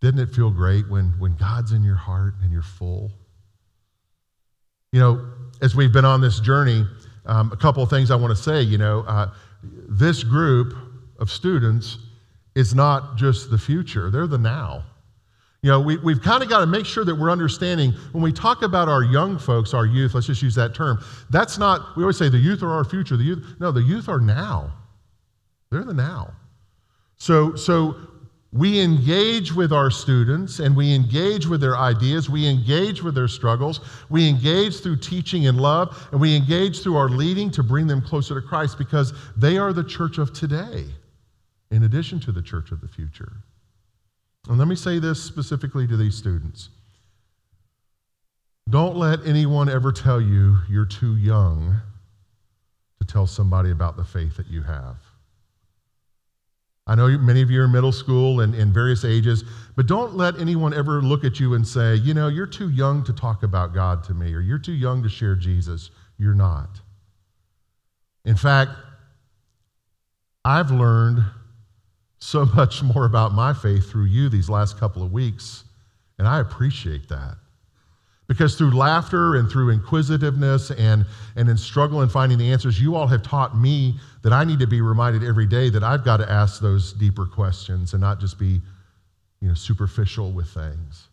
Didn't 0.00 0.20
it 0.20 0.34
feel 0.34 0.50
great 0.50 0.88
when, 0.88 1.06
when 1.18 1.34
God's 1.34 1.72
in 1.72 1.82
your 1.82 1.96
heart 1.96 2.34
and 2.42 2.52
you're 2.52 2.62
full? 2.62 3.10
You 4.92 5.00
know, 5.00 5.32
as 5.60 5.74
we've 5.74 5.92
been 5.92 6.04
on 6.04 6.20
this 6.20 6.38
journey, 6.38 6.86
um, 7.26 7.50
a 7.52 7.56
couple 7.56 7.82
of 7.82 7.90
things 7.90 8.10
I 8.10 8.16
want 8.16 8.34
to 8.36 8.42
say. 8.42 8.62
You 8.62 8.78
know, 8.78 9.00
uh, 9.00 9.32
this 9.62 10.22
group 10.22 10.74
of 11.18 11.30
students 11.30 11.98
is 12.54 12.74
not 12.74 13.16
just 13.16 13.50
the 13.50 13.58
future, 13.58 14.10
they're 14.10 14.26
the 14.26 14.38
now. 14.38 14.84
You 15.62 15.70
know, 15.70 15.80
we, 15.80 15.96
we've 15.98 16.22
kind 16.22 16.42
of 16.42 16.48
got 16.48 16.60
to 16.60 16.66
make 16.66 16.86
sure 16.86 17.04
that 17.04 17.14
we're 17.14 17.30
understanding 17.30 17.92
when 18.12 18.22
we 18.22 18.32
talk 18.32 18.62
about 18.62 18.88
our 18.88 19.02
young 19.02 19.38
folks, 19.38 19.74
our 19.74 19.86
youth, 19.86 20.14
let's 20.14 20.28
just 20.28 20.40
use 20.40 20.54
that 20.54 20.72
term. 20.72 21.02
That's 21.30 21.58
not, 21.58 21.96
we 21.96 22.04
always 22.04 22.16
say 22.16 22.28
the 22.28 22.38
youth 22.38 22.62
are 22.62 22.70
our 22.70 22.84
future. 22.84 23.16
The 23.16 23.24
youth, 23.24 23.56
no, 23.58 23.72
the 23.72 23.82
youth 23.82 24.08
are 24.08 24.20
now. 24.20 24.72
They're 25.70 25.84
the 25.84 25.94
now. 25.94 26.32
So, 27.16 27.56
so 27.56 27.96
we 28.52 28.80
engage 28.80 29.52
with 29.52 29.72
our 29.72 29.90
students 29.90 30.60
and 30.60 30.74
we 30.76 30.94
engage 30.94 31.46
with 31.46 31.60
their 31.60 31.76
ideas, 31.76 32.30
we 32.30 32.46
engage 32.46 33.02
with 33.02 33.14
their 33.14 33.28
struggles, 33.28 33.80
we 34.08 34.28
engage 34.28 34.80
through 34.80 34.96
teaching 34.96 35.48
and 35.48 35.60
love, 35.60 36.08
and 36.12 36.20
we 36.20 36.34
engage 36.34 36.82
through 36.82 36.96
our 36.96 37.08
leading 37.08 37.50
to 37.50 37.62
bring 37.62 37.86
them 37.86 38.00
closer 38.00 38.40
to 38.40 38.46
Christ 38.46 38.78
because 38.78 39.12
they 39.36 39.58
are 39.58 39.72
the 39.72 39.84
church 39.84 40.18
of 40.18 40.32
today, 40.32 40.86
in 41.70 41.82
addition 41.84 42.20
to 42.20 42.32
the 42.32 42.42
church 42.42 42.70
of 42.70 42.80
the 42.80 42.88
future. 42.88 43.32
And 44.48 44.58
let 44.58 44.68
me 44.68 44.76
say 44.76 44.98
this 44.98 45.22
specifically 45.22 45.86
to 45.86 45.96
these 45.96 46.16
students 46.16 46.70
don't 48.68 48.96
let 48.96 49.26
anyone 49.26 49.70
ever 49.70 49.92
tell 49.92 50.20
you 50.20 50.58
you're 50.68 50.84
too 50.84 51.16
young 51.16 51.74
to 53.00 53.06
tell 53.06 53.26
somebody 53.26 53.70
about 53.70 53.96
the 53.96 54.04
faith 54.04 54.36
that 54.36 54.46
you 54.48 54.62
have. 54.62 54.96
I 56.86 56.94
know 56.94 57.06
many 57.18 57.42
of 57.42 57.50
you 57.50 57.62
are 57.62 57.64
in 57.64 57.72
middle 57.72 57.92
school 57.92 58.40
and 58.40 58.54
in 58.54 58.72
various 58.72 59.04
ages, 59.04 59.44
but 59.76 59.86
don't 59.86 60.16
let 60.16 60.38
anyone 60.38 60.74
ever 60.74 61.02
look 61.02 61.24
at 61.24 61.38
you 61.38 61.54
and 61.54 61.66
say, 61.66 61.94
you 61.96 62.14
know, 62.14 62.28
you're 62.28 62.46
too 62.46 62.70
young 62.70 63.04
to 63.04 63.12
talk 63.12 63.42
about 63.42 63.74
God 63.74 64.04
to 64.04 64.14
me, 64.14 64.34
or 64.34 64.40
you're 64.40 64.58
too 64.58 64.72
young 64.72 65.02
to 65.02 65.08
share 65.08 65.34
Jesus. 65.34 65.90
You're 66.18 66.34
not. 66.34 66.80
In 68.24 68.36
fact, 68.36 68.72
I've 70.44 70.70
learned 70.70 71.24
so 72.18 72.44
much 72.56 72.82
more 72.82 73.04
about 73.04 73.32
my 73.32 73.52
faith 73.52 73.90
through 73.90 74.06
you 74.06 74.28
these 74.28 74.48
last 74.48 74.78
couple 74.78 75.02
of 75.02 75.12
weeks, 75.12 75.64
and 76.18 76.26
I 76.26 76.40
appreciate 76.40 77.08
that. 77.08 77.36
Because 78.26 78.56
through 78.56 78.76
laughter 78.76 79.36
and 79.36 79.50
through 79.50 79.70
inquisitiveness 79.70 80.70
and, 80.70 81.06
and 81.36 81.48
in 81.48 81.56
struggle 81.56 82.02
and 82.02 82.12
finding 82.12 82.36
the 82.36 82.52
answers, 82.52 82.78
you 82.78 82.94
all 82.94 83.06
have 83.06 83.22
taught 83.22 83.56
me 83.56 83.94
that 84.22 84.34
I 84.34 84.44
need 84.44 84.58
to 84.58 84.66
be 84.66 84.82
reminded 84.82 85.24
every 85.24 85.46
day 85.46 85.70
that 85.70 85.82
I've 85.82 86.04
got 86.04 86.18
to 86.18 86.30
ask 86.30 86.60
those 86.60 86.92
deeper 86.92 87.24
questions 87.24 87.94
and 87.94 88.02
not 88.02 88.20
just 88.20 88.38
be 88.38 88.60
you 89.40 89.48
know, 89.48 89.54
superficial 89.54 90.32
with 90.32 90.48
things. 90.48 91.08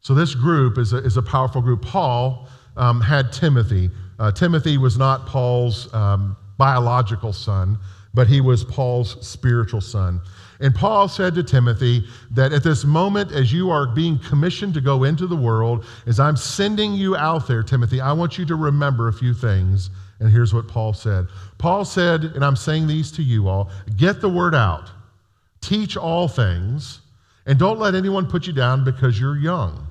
So, 0.00 0.14
this 0.14 0.34
group 0.34 0.78
is 0.78 0.92
a, 0.92 0.98
is 0.98 1.16
a 1.16 1.22
powerful 1.22 1.60
group. 1.60 1.82
Paul 1.82 2.48
um, 2.76 3.00
had 3.00 3.32
Timothy. 3.32 3.90
Uh, 4.18 4.30
Timothy 4.30 4.78
was 4.78 4.96
not 4.96 5.26
Paul's 5.26 5.92
um, 5.92 6.36
biological 6.58 7.32
son, 7.32 7.78
but 8.18 8.26
he 8.26 8.40
was 8.40 8.64
Paul's 8.64 9.24
spiritual 9.24 9.80
son. 9.80 10.20
And 10.58 10.74
Paul 10.74 11.06
said 11.06 11.36
to 11.36 11.44
Timothy 11.44 12.04
that 12.32 12.52
at 12.52 12.64
this 12.64 12.84
moment, 12.84 13.30
as 13.30 13.52
you 13.52 13.70
are 13.70 13.86
being 13.86 14.18
commissioned 14.18 14.74
to 14.74 14.80
go 14.80 15.04
into 15.04 15.28
the 15.28 15.36
world, 15.36 15.84
as 16.04 16.18
I'm 16.18 16.36
sending 16.36 16.94
you 16.94 17.14
out 17.14 17.46
there, 17.46 17.62
Timothy, 17.62 18.00
I 18.00 18.12
want 18.12 18.36
you 18.36 18.44
to 18.46 18.56
remember 18.56 19.06
a 19.06 19.12
few 19.12 19.32
things. 19.32 19.90
And 20.18 20.32
here's 20.32 20.52
what 20.52 20.66
Paul 20.66 20.94
said 20.94 21.28
Paul 21.58 21.84
said, 21.84 22.24
and 22.24 22.44
I'm 22.44 22.56
saying 22.56 22.88
these 22.88 23.12
to 23.12 23.22
you 23.22 23.46
all 23.46 23.70
get 23.96 24.20
the 24.20 24.28
word 24.28 24.52
out, 24.52 24.90
teach 25.60 25.96
all 25.96 26.26
things, 26.26 27.02
and 27.46 27.56
don't 27.56 27.78
let 27.78 27.94
anyone 27.94 28.26
put 28.26 28.48
you 28.48 28.52
down 28.52 28.82
because 28.82 29.20
you're 29.20 29.38
young. 29.38 29.86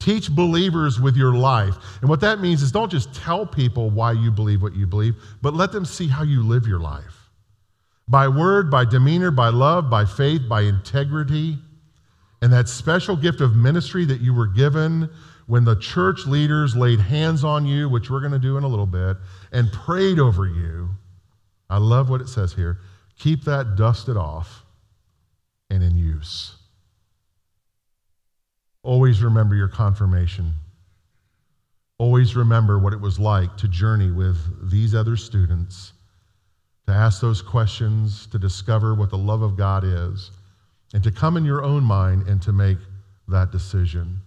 Teach 0.00 0.34
believers 0.34 1.00
with 1.00 1.16
your 1.16 1.34
life. 1.34 1.76
And 2.00 2.10
what 2.10 2.22
that 2.22 2.40
means 2.40 2.60
is 2.60 2.72
don't 2.72 2.90
just 2.90 3.14
tell 3.14 3.46
people 3.46 3.88
why 3.88 4.10
you 4.10 4.32
believe 4.32 4.62
what 4.62 4.74
you 4.74 4.88
believe, 4.88 5.14
but 5.42 5.54
let 5.54 5.70
them 5.70 5.84
see 5.84 6.08
how 6.08 6.24
you 6.24 6.42
live 6.42 6.66
your 6.66 6.80
life 6.80 7.19
by 8.10 8.26
word, 8.26 8.72
by 8.72 8.84
demeanor, 8.84 9.30
by 9.30 9.48
love, 9.50 9.88
by 9.88 10.04
faith, 10.04 10.42
by 10.48 10.62
integrity. 10.62 11.56
And 12.42 12.52
that 12.52 12.68
special 12.68 13.14
gift 13.14 13.40
of 13.40 13.54
ministry 13.54 14.04
that 14.06 14.20
you 14.20 14.34
were 14.34 14.48
given 14.48 15.08
when 15.46 15.64
the 15.64 15.76
church 15.76 16.26
leaders 16.26 16.74
laid 16.74 16.98
hands 16.98 17.44
on 17.44 17.66
you, 17.66 17.88
which 17.88 18.10
we're 18.10 18.20
going 18.20 18.32
to 18.32 18.38
do 18.38 18.56
in 18.56 18.64
a 18.64 18.68
little 18.68 18.86
bit, 18.86 19.16
and 19.52 19.70
prayed 19.72 20.18
over 20.18 20.46
you. 20.46 20.90
I 21.68 21.78
love 21.78 22.10
what 22.10 22.20
it 22.20 22.28
says 22.28 22.52
here. 22.52 22.78
Keep 23.16 23.44
that 23.44 23.76
dusted 23.76 24.16
off 24.16 24.64
and 25.70 25.82
in 25.82 25.96
use. 25.96 26.56
Always 28.82 29.22
remember 29.22 29.54
your 29.54 29.68
confirmation. 29.68 30.54
Always 31.98 32.34
remember 32.34 32.78
what 32.78 32.92
it 32.92 33.00
was 33.00 33.20
like 33.20 33.56
to 33.58 33.68
journey 33.68 34.10
with 34.10 34.68
these 34.68 34.96
other 34.96 35.16
students 35.16 35.92
to 36.90 36.96
ask 36.96 37.20
those 37.20 37.40
questions, 37.40 38.26
to 38.28 38.38
discover 38.38 38.94
what 38.94 39.10
the 39.10 39.18
love 39.18 39.42
of 39.42 39.56
God 39.56 39.84
is, 39.84 40.30
and 40.92 41.02
to 41.04 41.10
come 41.10 41.36
in 41.36 41.44
your 41.44 41.62
own 41.62 41.84
mind 41.84 42.26
and 42.28 42.42
to 42.42 42.52
make 42.52 42.78
that 43.28 43.52
decision. 43.52 44.20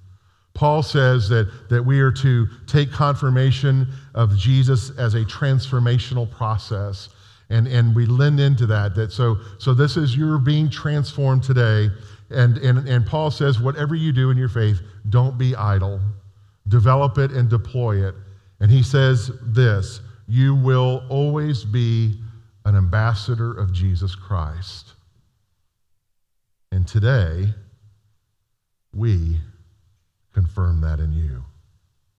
Paul 0.54 0.84
says 0.84 1.28
that, 1.30 1.70
that 1.70 1.84
we 1.84 2.00
are 2.00 2.12
to 2.12 2.48
take 2.68 2.92
confirmation 2.92 3.88
of 4.14 4.38
Jesus 4.38 4.92
as 4.98 5.16
a 5.16 5.26
transformational 5.26 6.30
process. 6.30 7.10
And, 7.50 7.68
and 7.68 7.96
we 7.96 8.06
lend 8.06 8.40
into 8.40 8.66
that. 8.68 8.96
that 8.96 9.12
so, 9.12 9.38
so 9.58 9.74
this 9.74 9.98
is 9.98 10.16
you're 10.16 10.38
being 10.38 10.70
transformed 10.70 11.44
today. 11.44 11.90
And, 12.30 12.58
and, 12.60 12.88
and 12.88 13.06
Paul 13.06 13.32
says, 13.32 13.60
whatever 13.60 13.96
you 13.96 14.12
do 14.12 14.30
in 14.30 14.38
your 14.38 14.48
faith, 14.50 14.80
don't 15.10 15.38
be 15.38 15.56
idle. 15.56 16.00
Develop 16.68 17.18
it 17.18 17.32
and 17.32 17.50
deploy 17.50 18.08
it. 18.08 18.16
And 18.60 18.72
he 18.72 18.84
says 18.84 19.32
this 19.42 20.00
you 20.28 20.56
will 20.56 21.04
always 21.10 21.66
be 21.66 22.18
an 22.66 22.76
ambassador 22.76 23.52
of 23.52 23.74
Jesus 23.74 24.16
Christ. 24.16 24.94
And 26.72 26.88
today, 26.88 27.54
we 28.94 29.38
confirm 30.34 30.82
that 30.82 31.00
in 31.00 31.14
you. 31.14 31.44